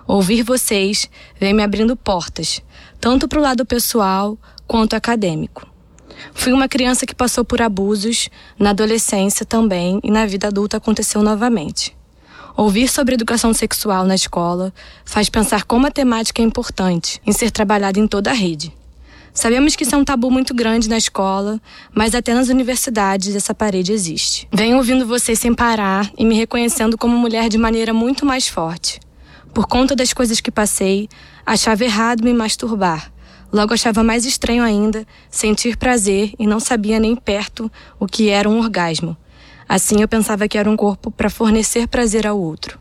Ouvir 0.06 0.44
vocês 0.44 1.10
vem 1.40 1.52
me 1.52 1.64
abrindo 1.64 1.96
portas, 1.96 2.62
tanto 3.00 3.26
para 3.26 3.40
o 3.40 3.42
lado 3.42 3.66
pessoal 3.66 4.38
quanto 4.64 4.94
acadêmico. 4.94 5.66
Fui 6.32 6.52
uma 6.52 6.68
criança 6.68 7.04
que 7.04 7.16
passou 7.16 7.44
por 7.44 7.60
abusos, 7.60 8.28
na 8.56 8.70
adolescência 8.70 9.44
também 9.44 9.98
e 10.04 10.10
na 10.12 10.24
vida 10.24 10.46
adulta 10.46 10.76
aconteceu 10.76 11.20
novamente. 11.20 11.96
Ouvir 12.56 12.88
sobre 12.88 13.14
educação 13.14 13.54
sexual 13.54 14.04
na 14.04 14.14
escola 14.14 14.72
faz 15.04 15.28
pensar 15.28 15.64
como 15.64 15.86
a 15.86 15.90
temática 15.90 16.42
é 16.42 16.44
importante 16.44 17.20
em 17.26 17.32
ser 17.32 17.50
trabalhada 17.50 17.98
em 17.98 18.06
toda 18.06 18.30
a 18.30 18.34
rede. 18.34 18.72
Sabemos 19.34 19.74
que 19.74 19.84
isso 19.84 19.94
é 19.94 19.98
um 19.98 20.04
tabu 20.04 20.30
muito 20.30 20.52
grande 20.52 20.90
na 20.90 20.98
escola, 20.98 21.58
mas 21.94 22.14
até 22.14 22.34
nas 22.34 22.48
universidades 22.48 23.34
essa 23.34 23.54
parede 23.54 23.90
existe. 23.90 24.46
Venho 24.52 24.76
ouvindo 24.76 25.06
vocês 25.06 25.38
sem 25.38 25.54
parar 25.54 26.10
e 26.18 26.24
me 26.24 26.34
reconhecendo 26.34 26.98
como 26.98 27.16
mulher 27.16 27.48
de 27.48 27.56
maneira 27.56 27.94
muito 27.94 28.26
mais 28.26 28.46
forte. 28.46 29.00
Por 29.54 29.66
conta 29.66 29.96
das 29.96 30.12
coisas 30.12 30.38
que 30.38 30.50
passei, 30.50 31.08
achava 31.46 31.82
errado 31.84 32.22
me 32.22 32.34
masturbar. 32.34 33.10
Logo 33.50 33.72
achava 33.72 34.02
mais 34.02 34.26
estranho 34.26 34.62
ainda 34.62 35.06
sentir 35.30 35.78
prazer 35.78 36.34
e 36.38 36.46
não 36.46 36.60
sabia 36.60 37.00
nem 37.00 37.16
perto 37.16 37.72
o 37.98 38.06
que 38.06 38.28
era 38.28 38.48
um 38.48 38.58
orgasmo. 38.58 39.16
Assim 39.72 40.02
eu 40.02 40.06
pensava 40.06 40.46
que 40.46 40.58
era 40.58 40.70
um 40.70 40.76
corpo 40.76 41.10
para 41.10 41.30
fornecer 41.30 41.88
prazer 41.88 42.26
ao 42.26 42.38
outro. 42.38 42.78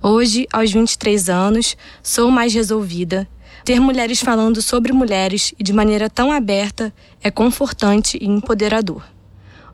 Hoje, 0.00 0.46
aos 0.52 0.70
23 0.70 1.28
anos, 1.28 1.76
sou 2.04 2.30
mais 2.30 2.54
resolvida. 2.54 3.26
Ter 3.64 3.80
mulheres 3.80 4.20
falando 4.20 4.62
sobre 4.62 4.92
mulheres 4.92 5.52
e 5.58 5.64
de 5.64 5.72
maneira 5.72 6.08
tão 6.08 6.30
aberta 6.30 6.94
é 7.20 7.32
confortante 7.32 8.16
e 8.20 8.28
empoderador. 8.28 9.02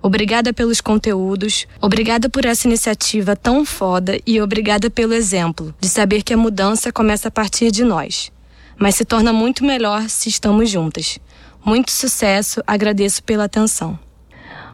Obrigada 0.00 0.50
pelos 0.50 0.80
conteúdos, 0.80 1.66
obrigada 1.78 2.30
por 2.30 2.46
essa 2.46 2.66
iniciativa 2.66 3.36
tão 3.36 3.62
foda 3.62 4.18
e 4.26 4.40
obrigada 4.40 4.88
pelo 4.88 5.12
exemplo 5.12 5.74
de 5.78 5.90
saber 5.90 6.22
que 6.22 6.32
a 6.32 6.38
mudança 6.38 6.90
começa 6.90 7.28
a 7.28 7.30
partir 7.30 7.70
de 7.70 7.84
nós, 7.84 8.32
mas 8.78 8.94
se 8.94 9.04
torna 9.04 9.30
muito 9.30 9.62
melhor 9.62 10.08
se 10.08 10.30
estamos 10.30 10.70
juntas. 10.70 11.18
Muito 11.62 11.90
sucesso, 11.90 12.62
agradeço 12.66 13.22
pela 13.24 13.44
atenção. 13.44 13.98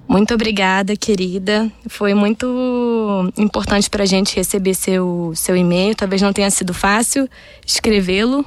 Muito 0.09 0.33
obrigada, 0.35 0.97
querida. 0.97 1.71
Foi 1.89 2.15
muito 2.15 3.33
importante 3.37 3.91
para 3.91 4.05
a 4.05 4.07
gente 4.07 4.37
receber 4.37 4.75
seu, 4.75 5.33
seu 5.35 5.57
e-mail. 5.57 5.97
Talvez 5.97 6.23
não 6.23 6.33
tenha 6.33 6.51
sido 6.51 6.73
fácil 6.73 7.29
escrevê-lo, 7.67 8.45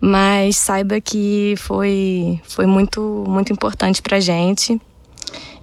mas 0.00 0.56
saiba 0.56 1.00
que 1.00 1.54
foi, 1.56 2.38
foi 2.44 2.66
muito, 2.66 3.24
muito 3.26 3.52
importante 3.52 4.02
para 4.02 4.18
a 4.18 4.20
gente. 4.20 4.78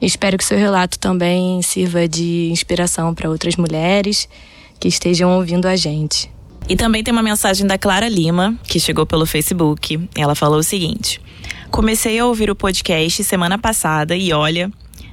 Espero 0.01 0.37
que 0.37 0.45
seu 0.45 0.57
relato 0.57 0.97
também 0.97 1.61
sirva 1.61 2.07
de 2.07 2.49
inspiração 2.51 3.13
para 3.13 3.29
outras 3.29 3.55
mulheres 3.55 4.27
que 4.79 4.87
estejam 4.87 5.31
ouvindo 5.37 5.67
a 5.67 5.75
gente. 5.75 6.31
E 6.69 6.75
também 6.75 7.03
tem 7.03 7.11
uma 7.11 7.23
mensagem 7.23 7.65
da 7.65 7.77
Clara 7.77 8.09
Lima, 8.09 8.57
que 8.63 8.79
chegou 8.79 9.05
pelo 9.05 9.25
Facebook. 9.25 9.99
Ela 10.15 10.35
falou 10.35 10.59
o 10.59 10.63
seguinte: 10.63 11.21
Comecei 11.71 12.19
a 12.19 12.25
ouvir 12.25 12.49
o 12.49 12.55
podcast 12.55 13.23
semana 13.23 13.57
passada 13.57 14.15
e 14.15 14.33
olha, 14.33 14.71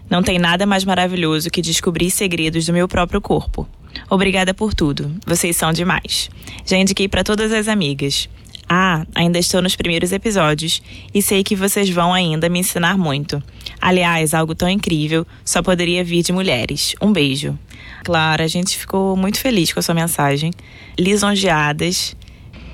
não 0.08 0.22
tem 0.22 0.38
nada 0.38 0.66
mais 0.66 0.84
maravilhoso 0.84 1.50
que 1.50 1.62
descobrir 1.62 2.10
segredos 2.10 2.66
do 2.66 2.72
meu 2.72 2.86
próprio 2.86 3.20
corpo. 3.20 3.66
Obrigada 4.10 4.52
por 4.52 4.74
tudo. 4.74 5.14
Vocês 5.26 5.56
são 5.56 5.72
demais. 5.72 6.28
Já 6.64 6.76
indiquei 6.76 7.08
para 7.08 7.24
todas 7.24 7.52
as 7.52 7.68
amigas. 7.68 8.28
Ah, 8.68 9.06
ainda 9.14 9.38
estou 9.38 9.60
nos 9.60 9.76
primeiros 9.76 10.10
episódios 10.10 10.82
e 11.12 11.20
sei 11.20 11.44
que 11.44 11.54
vocês 11.54 11.88
vão 11.90 12.14
ainda 12.14 12.48
me 12.48 12.58
ensinar 12.58 12.96
muito. 12.96 13.42
Aliás, 13.80 14.32
algo 14.32 14.54
tão 14.54 14.68
incrível 14.68 15.26
só 15.44 15.62
poderia 15.62 16.02
vir 16.02 16.22
de 16.22 16.32
mulheres. 16.32 16.94
Um 17.00 17.12
beijo. 17.12 17.58
Claro, 18.04 18.42
a 18.42 18.46
gente 18.46 18.76
ficou 18.76 19.16
muito 19.16 19.38
feliz 19.38 19.72
com 19.72 19.80
a 19.80 19.82
sua 19.82 19.94
mensagem. 19.94 20.50
Lisonjeadas. 20.98 22.16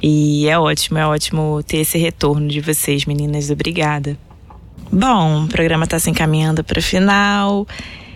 E 0.03 0.49
é 0.49 0.59
ótimo, 0.59 0.99
é 0.99 1.07
ótimo 1.07 1.63
ter 1.63 1.79
esse 1.79 1.99
retorno 1.99 2.49
de 2.49 2.61
vocês, 2.61 3.05
meninas. 3.05 3.51
Obrigada. 3.51 4.17
Bom, 4.93 5.45
o 5.45 5.49
programa 5.49 5.85
está 5.85 6.01
se 6.01 6.11
encaminhando 6.11 6.65
para 6.65 6.81
o 6.81 6.83
final. 6.83 7.65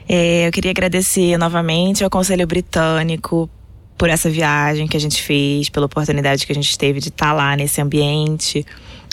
É, 0.08 0.48
eu 0.48 0.50
queria 0.50 0.72
agradecer 0.72 1.38
novamente 1.38 2.02
ao 2.02 2.10
Conselho 2.10 2.44
Britânico 2.48 3.48
por 3.96 4.10
essa 4.10 4.28
viagem 4.28 4.88
que 4.88 4.96
a 4.96 5.00
gente 5.00 5.22
fez, 5.22 5.68
pela 5.68 5.86
oportunidade 5.86 6.44
que 6.44 6.50
a 6.50 6.54
gente 6.54 6.76
teve 6.76 6.98
de 6.98 7.10
estar 7.10 7.26
tá 7.26 7.32
lá 7.32 7.56
nesse 7.56 7.80
ambiente, 7.80 8.66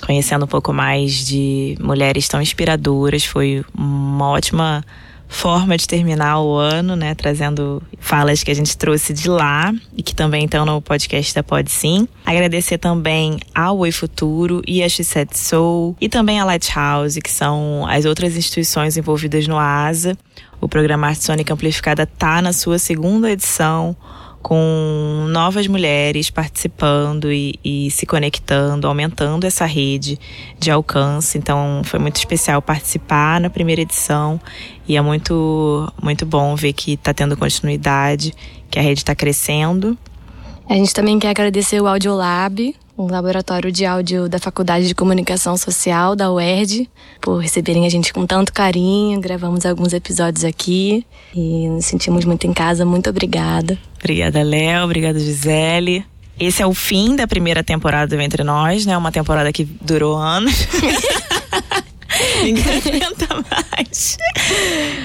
conhecendo 0.04 0.46
um 0.46 0.48
pouco 0.48 0.74
mais 0.74 1.24
de 1.26 1.78
mulheres 1.80 2.28
tão 2.28 2.42
inspiradoras. 2.42 3.24
Foi 3.24 3.64
uma 3.78 4.30
ótima 4.30 4.84
forma 5.32 5.78
de 5.78 5.88
terminar 5.88 6.42
o 6.42 6.56
ano, 6.58 6.94
né? 6.94 7.16
Trazendo 7.16 7.82
falas 8.00 8.44
que 8.44 8.52
a 8.52 8.54
gente 8.54 8.78
trouxe 8.78 9.14
de 9.14 9.30
lá 9.30 9.74
e 9.96 10.04
que 10.04 10.14
também 10.14 10.44
estão 10.44 10.66
no 10.66 10.82
podcast 10.82 11.34
da 11.34 11.42
Pode 11.42 11.72
Sim. 11.72 12.06
Agradecer 12.26 12.78
também 12.78 13.40
ao 13.56 13.78
Oi 13.80 13.94
Futuro 13.94 14.62
e 14.68 14.84
a 14.84 14.88
X7 14.88 15.34
Soul 15.34 15.96
e 16.02 16.10
também 16.10 16.38
a 16.38 16.44
Lighthouse, 16.44 17.22
que 17.22 17.32
são 17.32 17.88
as 17.88 18.04
outras 18.04 18.36
instituições 18.36 18.98
envolvidas 18.98 19.48
no 19.48 19.58
ASA. 19.58 20.18
O 20.60 20.68
programa 20.68 21.08
Arte 21.08 21.24
Sônica 21.24 21.54
Amplificada 21.54 22.06
tá 22.06 22.42
na 22.42 22.52
sua 22.52 22.78
segunda 22.78 23.32
edição 23.32 23.96
com 24.42 25.28
novas 25.30 25.68
mulheres 25.68 26.30
participando 26.30 27.32
e, 27.32 27.60
e, 27.64 27.92
se 27.92 28.06
conectando, 28.06 28.88
aumentando 28.88 29.46
essa 29.46 29.66
rede 29.66 30.20
de 30.60 30.72
alcance. 30.72 31.38
Então 31.38 31.82
foi 31.86 32.00
muito 32.00 32.18
especial 32.18 32.62
participar 32.62 33.40
na 33.40 33.50
primeira 33.50 33.82
edição 33.82 34.40
e 34.88 34.98
é 34.98 35.02
muito, 35.02 35.92
muito 36.02 36.26
bom 36.26 36.56
ver 36.56 36.74
que 36.74 36.94
está 36.94 37.14
tendo 37.14 37.38
continuidade, 37.38 38.34
que 38.70 38.80
a 38.80 38.82
rede 38.82 39.02
está 39.02 39.16
crescendo. 39.16 39.98
A 40.68 40.74
gente 40.74 40.94
também 40.94 41.20
quer 41.20 41.30
agradecer 41.30 41.82
o 41.82 41.88
Audiolab, 41.88 42.76
o 42.98 43.08
laboratório 43.08 43.72
de 43.72 43.86
áudio 43.86 44.28
da 44.28 44.40
Faculdade 44.40 44.88
de 44.88 44.96
Comunicação 44.96 45.56
Social 45.58 46.16
da 46.16 46.32
UERJ, 46.32 46.90
por 47.20 47.38
receberem 47.38 47.86
a 47.86 47.90
gente 47.90 48.14
com 48.14 48.26
tanto 48.26 48.54
carinho. 48.54 49.20
Gravamos 49.20 49.66
alguns 49.66 49.94
episódios 49.94 50.44
aqui 50.44 51.06
e 51.34 51.68
nos 51.70 51.86
sentimos 51.86 52.26
muito 52.26 52.46
em 52.46 52.54
casa. 52.54 52.86
Muito 52.86 53.10
obrigada. 53.10 53.78
Obrigada, 54.00 54.44
Léo. 54.44 54.84
Obrigada, 54.84 55.20
Gisele. 55.20 56.06
Esse 56.40 56.62
é 56.62 56.66
o 56.66 56.74
fim 56.74 57.16
da 57.16 57.28
primeira 57.28 57.64
temporada 57.64 58.16
do 58.16 58.22
Entre 58.22 58.44
Nós, 58.44 58.86
né? 58.86 58.98
Uma 58.98 59.12
temporada 59.12 59.52
que 59.54 59.64
durou 59.64 60.18
anos. 60.18 60.68
Ninguém 62.44 62.64
aguenta 62.64 63.28
mais. 63.50 64.18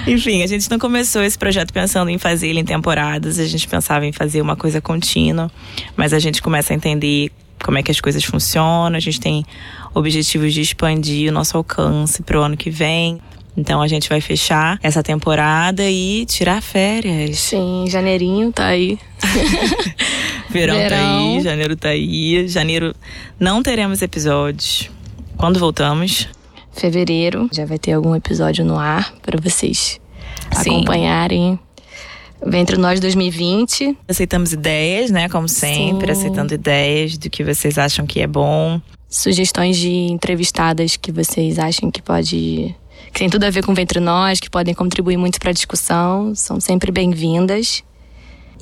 Enfim, 0.07 0.43
a 0.43 0.47
gente 0.47 0.69
não 0.69 0.79
começou 0.79 1.23
esse 1.23 1.37
projeto 1.37 1.71
pensando 1.71 2.09
em 2.09 2.17
fazer 2.17 2.47
ele 2.47 2.59
em 2.59 2.65
temporadas. 2.65 3.39
A 3.39 3.45
gente 3.45 3.67
pensava 3.67 4.05
em 4.05 4.11
fazer 4.11 4.41
uma 4.41 4.55
coisa 4.55 4.81
contínua. 4.81 5.51
Mas 5.95 6.13
a 6.13 6.19
gente 6.19 6.41
começa 6.41 6.73
a 6.73 6.75
entender 6.75 7.31
como 7.63 7.77
é 7.77 7.83
que 7.83 7.91
as 7.91 7.99
coisas 7.99 8.23
funcionam. 8.23 8.95
A 8.95 8.99
gente 8.99 9.19
tem 9.19 9.45
objetivos 9.93 10.53
de 10.53 10.61
expandir 10.61 11.29
o 11.29 11.33
nosso 11.33 11.57
alcance 11.57 12.21
para 12.21 12.39
o 12.39 12.43
ano 12.43 12.57
que 12.57 12.69
vem. 12.69 13.19
Então 13.55 13.81
a 13.81 13.87
gente 13.87 14.07
vai 14.07 14.21
fechar 14.21 14.79
essa 14.83 15.01
temporada 15.01 15.83
e 15.89 16.25
tirar 16.27 16.61
férias. 16.61 17.39
Sim, 17.39 17.85
janeirinho 17.89 18.51
tá 18.51 18.67
aí. 18.67 18.99
Verão, 20.47 20.75
Verão 20.77 20.89
tá 20.89 21.17
aí, 21.17 21.41
janeiro 21.41 21.75
tá 21.75 21.89
aí. 21.89 22.47
Janeiro 22.47 22.95
não 23.39 23.63
teremos 23.63 24.03
episódios. 24.03 24.91
Quando 25.35 25.59
voltamos? 25.59 26.29
Fevereiro 26.71 27.49
já 27.51 27.65
vai 27.65 27.79
ter 27.79 27.93
algum 27.93 28.15
episódio 28.15 28.63
no 28.63 28.77
ar 28.77 29.11
para 29.23 29.41
vocês 29.41 29.99
Sim. 30.53 30.75
acompanharem. 30.75 31.59
Ventre 32.45 32.77
Nós 32.77 32.99
2020. 32.99 33.97
Aceitamos 34.07 34.53
ideias, 34.53 35.11
né? 35.11 35.27
Como 35.29 35.47
sempre, 35.47 36.13
Sim. 36.13 36.21
aceitando 36.21 36.53
ideias 36.53 37.17
do 37.17 37.29
que 37.29 37.43
vocês 37.43 37.77
acham 37.77 38.05
que 38.05 38.21
é 38.21 38.27
bom. 38.27 38.79
Sugestões 39.09 39.77
de 39.77 39.89
entrevistadas 39.89 40.97
que 40.97 41.11
vocês 41.11 41.57
acham 41.59 41.89
que 41.89 42.01
pode 42.01 42.75
que 43.11 43.19
tem 43.19 43.29
tudo 43.29 43.45
a 43.45 43.49
ver 43.49 43.63
com 43.63 43.73
Ventre 43.73 43.99
Nós, 43.99 44.39
que 44.39 44.49
podem 44.49 44.73
contribuir 44.73 45.17
muito 45.17 45.39
para 45.39 45.49
a 45.49 45.53
discussão, 45.53 46.35
são 46.35 46.59
sempre 46.59 46.91
bem-vindas. 46.91 47.83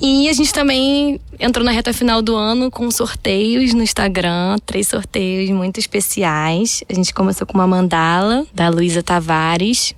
E 0.00 0.28
a 0.28 0.32
gente 0.32 0.52
também 0.52 1.18
entrou 1.38 1.64
na 1.64 1.70
reta 1.70 1.92
final 1.92 2.20
do 2.20 2.36
ano 2.36 2.70
com 2.70 2.90
sorteios 2.90 3.72
no 3.72 3.82
Instagram, 3.82 4.56
três 4.64 4.88
sorteios 4.88 5.50
muito 5.50 5.80
especiais. 5.80 6.84
A 6.88 6.94
gente 6.94 7.14
começou 7.14 7.46
com 7.46 7.54
uma 7.54 7.66
mandala 7.66 8.46
da 8.52 8.68
Luísa 8.68 9.02
Tavares. 9.02 9.94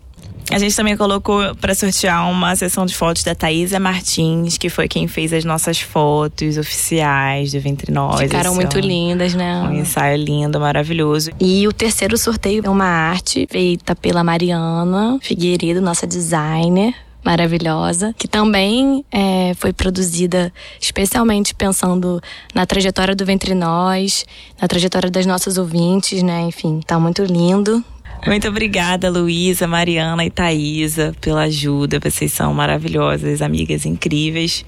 A 0.50 0.58
gente 0.58 0.74
também 0.74 0.96
colocou 0.96 1.54
para 1.56 1.74
sortear 1.74 2.28
uma 2.30 2.56
sessão 2.56 2.86
de 2.86 2.94
fotos 2.94 3.22
da 3.22 3.34
Thaisa 3.34 3.78
Martins, 3.78 4.56
que 4.56 4.70
foi 4.70 4.88
quem 4.88 5.06
fez 5.06 5.32
as 5.32 5.44
nossas 5.44 5.80
fotos 5.80 6.56
oficiais 6.56 7.52
do 7.52 7.60
Ventre 7.60 7.92
Nós. 7.92 8.20
Ficaram 8.20 8.54
muito 8.54 8.78
lindas, 8.78 9.34
né? 9.34 9.62
Um 9.62 9.74
ensaio 9.74 10.16
lindo, 10.16 10.58
maravilhoso. 10.58 11.30
E 11.38 11.68
o 11.68 11.72
terceiro 11.72 12.16
sorteio 12.16 12.62
é 12.64 12.70
uma 12.70 12.86
arte 12.86 13.46
feita 13.50 13.94
pela 13.94 14.24
Mariana 14.24 15.18
Figueiredo, 15.20 15.80
nossa 15.80 16.06
designer 16.06 16.94
maravilhosa, 17.24 18.14
que 18.16 18.26
também 18.26 19.04
é, 19.12 19.52
foi 19.56 19.72
produzida 19.72 20.52
especialmente 20.80 21.54
pensando 21.54 22.22
na 22.54 22.64
trajetória 22.64 23.14
do 23.14 23.26
Ventre 23.26 23.54
Nós, 23.54 24.24
na 24.60 24.66
trajetória 24.66 25.10
das 25.10 25.26
nossas 25.26 25.58
ouvintes, 25.58 26.22
né? 26.22 26.42
Enfim, 26.42 26.80
tá 26.86 26.98
muito 26.98 27.22
lindo. 27.24 27.84
Muito 28.26 28.48
obrigada, 28.48 29.08
Luísa, 29.10 29.66
Mariana 29.66 30.24
e 30.24 30.30
Thaisa, 30.30 31.14
pela 31.20 31.42
ajuda. 31.42 31.98
Vocês 31.98 32.32
são 32.32 32.52
maravilhosas, 32.52 33.40
amigas 33.40 33.86
incríveis 33.86 34.64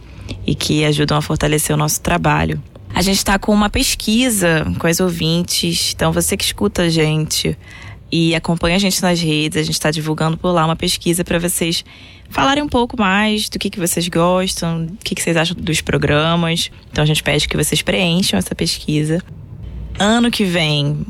e 0.46 0.54
que 0.54 0.84
ajudam 0.84 1.18
a 1.18 1.22
fortalecer 1.22 1.74
o 1.74 1.78
nosso 1.78 2.00
trabalho. 2.00 2.62
A 2.94 3.02
gente 3.02 3.18
está 3.18 3.38
com 3.38 3.52
uma 3.52 3.70
pesquisa 3.70 4.66
com 4.78 4.86
as 4.86 5.00
ouvintes, 5.00 5.92
então 5.94 6.12
você 6.12 6.36
que 6.36 6.44
escuta 6.44 6.82
a 6.82 6.88
gente 6.88 7.56
e 8.10 8.34
acompanha 8.34 8.76
a 8.76 8.78
gente 8.78 9.00
nas 9.00 9.20
redes, 9.20 9.58
a 9.58 9.62
gente 9.62 9.74
está 9.74 9.90
divulgando 9.90 10.36
por 10.36 10.50
lá 10.50 10.64
uma 10.64 10.74
pesquisa 10.74 11.24
para 11.24 11.38
vocês 11.38 11.84
falarem 12.28 12.62
um 12.62 12.68
pouco 12.68 12.98
mais 12.98 13.48
do 13.48 13.58
que, 13.58 13.70
que 13.70 13.78
vocês 13.78 14.08
gostam, 14.08 14.86
o 14.86 15.04
que, 15.04 15.14
que 15.14 15.22
vocês 15.22 15.36
acham 15.36 15.56
dos 15.56 15.80
programas. 15.80 16.70
Então 16.90 17.02
a 17.02 17.06
gente 17.06 17.22
pede 17.22 17.48
que 17.48 17.56
vocês 17.56 17.82
preencham 17.82 18.38
essa 18.38 18.54
pesquisa. 18.54 19.22
Ano 19.98 20.30
que 20.30 20.44
vem, 20.44 21.06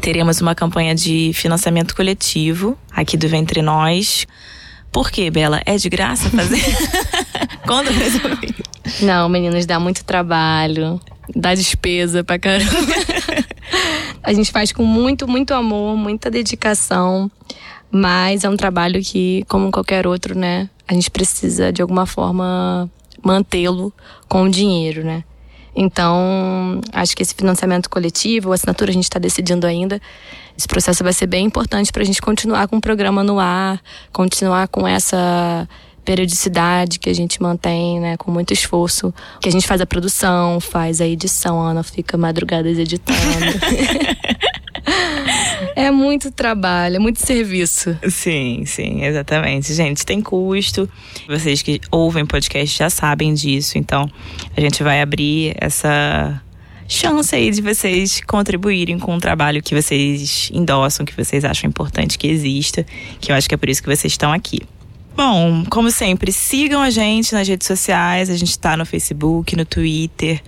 teremos 0.00 0.40
uma 0.40 0.54
campanha 0.54 0.94
de 0.94 1.32
financiamento 1.34 1.94
coletivo 1.94 2.76
aqui 2.90 3.16
do 3.16 3.28
Ventre 3.28 3.62
Nós. 3.62 4.26
Por 4.90 5.10
quê, 5.10 5.30
Bela? 5.30 5.60
É 5.66 5.76
de 5.76 5.88
graça 5.88 6.30
fazer? 6.30 6.62
Quando 7.66 7.88
resolvi? 7.90 8.54
Não, 9.02 9.28
meninos, 9.28 9.66
dá 9.66 9.78
muito 9.78 10.04
trabalho, 10.04 11.00
dá 11.34 11.54
despesa 11.54 12.24
pra 12.24 12.38
caramba. 12.38 12.70
a 14.22 14.32
gente 14.32 14.50
faz 14.50 14.72
com 14.72 14.84
muito, 14.84 15.28
muito 15.28 15.52
amor, 15.52 15.96
muita 15.96 16.30
dedicação, 16.30 17.30
mas 17.90 18.44
é 18.44 18.48
um 18.48 18.56
trabalho 18.56 19.02
que, 19.02 19.44
como 19.48 19.70
qualquer 19.70 20.06
outro, 20.06 20.36
né, 20.36 20.68
a 20.86 20.94
gente 20.94 21.10
precisa 21.10 21.72
de 21.72 21.82
alguma 21.82 22.06
forma 22.06 22.90
mantê-lo 23.22 23.92
com 24.28 24.48
dinheiro, 24.48 25.04
né? 25.04 25.24
Então, 25.80 26.80
acho 26.92 27.16
que 27.16 27.22
esse 27.22 27.32
financiamento 27.32 27.88
coletivo, 27.88 28.52
assinatura 28.52 28.90
a 28.90 28.92
gente 28.92 29.04
está 29.04 29.20
decidindo 29.20 29.64
ainda. 29.64 30.02
Esse 30.56 30.66
processo 30.66 31.04
vai 31.04 31.12
ser 31.12 31.28
bem 31.28 31.46
importante 31.46 31.92
para 31.92 32.02
a 32.02 32.04
gente 32.04 32.20
continuar 32.20 32.66
com 32.66 32.78
o 32.78 32.80
programa 32.80 33.22
no 33.22 33.38
ar, 33.38 33.80
continuar 34.12 34.66
com 34.66 34.88
essa 34.88 35.68
periodicidade 36.04 36.98
que 36.98 37.08
a 37.08 37.14
gente 37.14 37.40
mantém, 37.40 38.00
né, 38.00 38.16
com 38.16 38.28
muito 38.28 38.52
esforço, 38.52 39.14
que 39.40 39.48
a 39.48 39.52
gente 39.52 39.68
faz 39.68 39.80
a 39.80 39.86
produção, 39.86 40.58
faz 40.58 41.00
a 41.00 41.06
edição, 41.06 41.62
a 41.62 41.70
Ana 41.70 41.84
fica 41.84 42.16
madrugadas 42.16 42.76
editando. 42.76 43.18
É 45.78 45.92
muito 45.92 46.32
trabalho, 46.32 46.96
é 46.96 46.98
muito 46.98 47.24
serviço. 47.24 47.96
Sim, 48.08 48.64
sim, 48.66 49.04
exatamente. 49.04 49.72
Gente, 49.72 50.04
tem 50.04 50.20
custo. 50.20 50.90
Vocês 51.28 51.62
que 51.62 51.80
ouvem 51.88 52.26
podcast 52.26 52.76
já 52.76 52.90
sabem 52.90 53.32
disso. 53.32 53.78
Então, 53.78 54.10
a 54.56 54.60
gente 54.60 54.82
vai 54.82 55.00
abrir 55.00 55.54
essa 55.56 56.42
chance 56.88 57.32
aí 57.32 57.52
de 57.52 57.62
vocês 57.62 58.20
contribuírem 58.26 58.98
com 58.98 59.14
um 59.14 59.20
trabalho 59.20 59.62
que 59.62 59.72
vocês 59.72 60.50
endossam, 60.52 61.06
que 61.06 61.14
vocês 61.14 61.44
acham 61.44 61.70
importante 61.70 62.18
que 62.18 62.26
exista, 62.26 62.84
que 63.20 63.30
eu 63.30 63.36
acho 63.36 63.48
que 63.48 63.54
é 63.54 63.58
por 63.58 63.68
isso 63.68 63.80
que 63.80 63.88
vocês 63.88 64.12
estão 64.12 64.32
aqui. 64.32 64.62
Bom, 65.16 65.62
como 65.70 65.92
sempre, 65.92 66.32
sigam 66.32 66.82
a 66.82 66.90
gente 66.90 67.32
nas 67.32 67.46
redes 67.46 67.68
sociais. 67.68 68.30
A 68.30 68.36
gente 68.36 68.50
está 68.50 68.76
no 68.76 68.84
Facebook, 68.84 69.54
no 69.54 69.64
Twitter, 69.64 70.42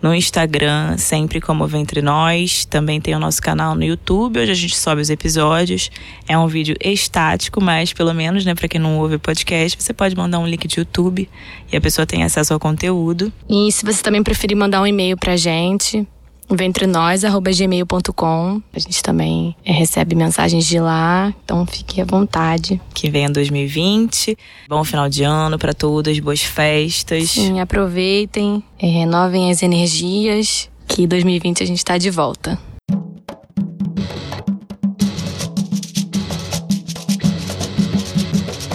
no 0.00 0.14
Instagram, 0.14 0.96
sempre 0.98 1.40
como 1.40 1.66
Ventre 1.66 2.02
Nós. 2.02 2.64
Também 2.64 3.00
tem 3.00 3.14
o 3.14 3.18
nosso 3.18 3.40
canal 3.40 3.74
no 3.74 3.84
YouTube, 3.84 4.40
onde 4.40 4.50
a 4.50 4.54
gente 4.54 4.76
sobe 4.76 5.00
os 5.00 5.10
episódios. 5.10 5.90
É 6.28 6.36
um 6.38 6.46
vídeo 6.46 6.76
estático, 6.80 7.60
mas 7.60 7.92
pelo 7.92 8.12
menos, 8.14 8.44
né, 8.44 8.54
para 8.54 8.68
quem 8.68 8.80
não 8.80 8.98
ouve 8.98 9.18
podcast, 9.18 9.80
você 9.80 9.92
pode 9.92 10.16
mandar 10.16 10.38
um 10.38 10.46
link 10.46 10.66
de 10.66 10.78
YouTube 10.78 11.28
e 11.72 11.76
a 11.76 11.80
pessoa 11.80 12.06
tem 12.06 12.22
acesso 12.22 12.52
ao 12.52 12.60
conteúdo. 12.60 13.32
E 13.48 13.70
se 13.72 13.84
você 13.84 14.02
também 14.02 14.22
preferir 14.22 14.56
mandar 14.56 14.82
um 14.82 14.86
e-mail 14.86 15.16
pra 15.16 15.36
gente, 15.36 16.06
ventrenós@gmail.com. 16.50 18.62
A 18.72 18.78
gente 18.78 19.02
também 19.02 19.56
é, 19.64 19.72
recebe 19.72 20.14
mensagens 20.14 20.64
de 20.64 20.78
lá, 20.78 21.34
então 21.44 21.66
fique 21.66 22.00
à 22.00 22.04
vontade. 22.04 22.80
Que 22.94 23.10
venha 23.10 23.30
2020. 23.30 24.36
Bom 24.68 24.84
final 24.84 25.08
de 25.08 25.22
ano 25.22 25.58
para 25.58 25.74
todas, 25.74 26.18
boas 26.18 26.42
festas. 26.42 27.30
Sim, 27.30 27.60
aproveitem, 27.60 28.62
é, 28.78 28.86
renovem 28.86 29.50
as 29.50 29.62
energias, 29.62 30.70
que 30.86 31.06
2020 31.06 31.62
a 31.62 31.66
gente 31.66 31.78
está 31.78 31.98
de 31.98 32.10
volta. 32.10 32.58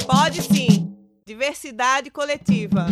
Pode 0.06 0.42
sim. 0.42 0.88
Diversidade 1.26 2.12
coletiva. 2.12 2.88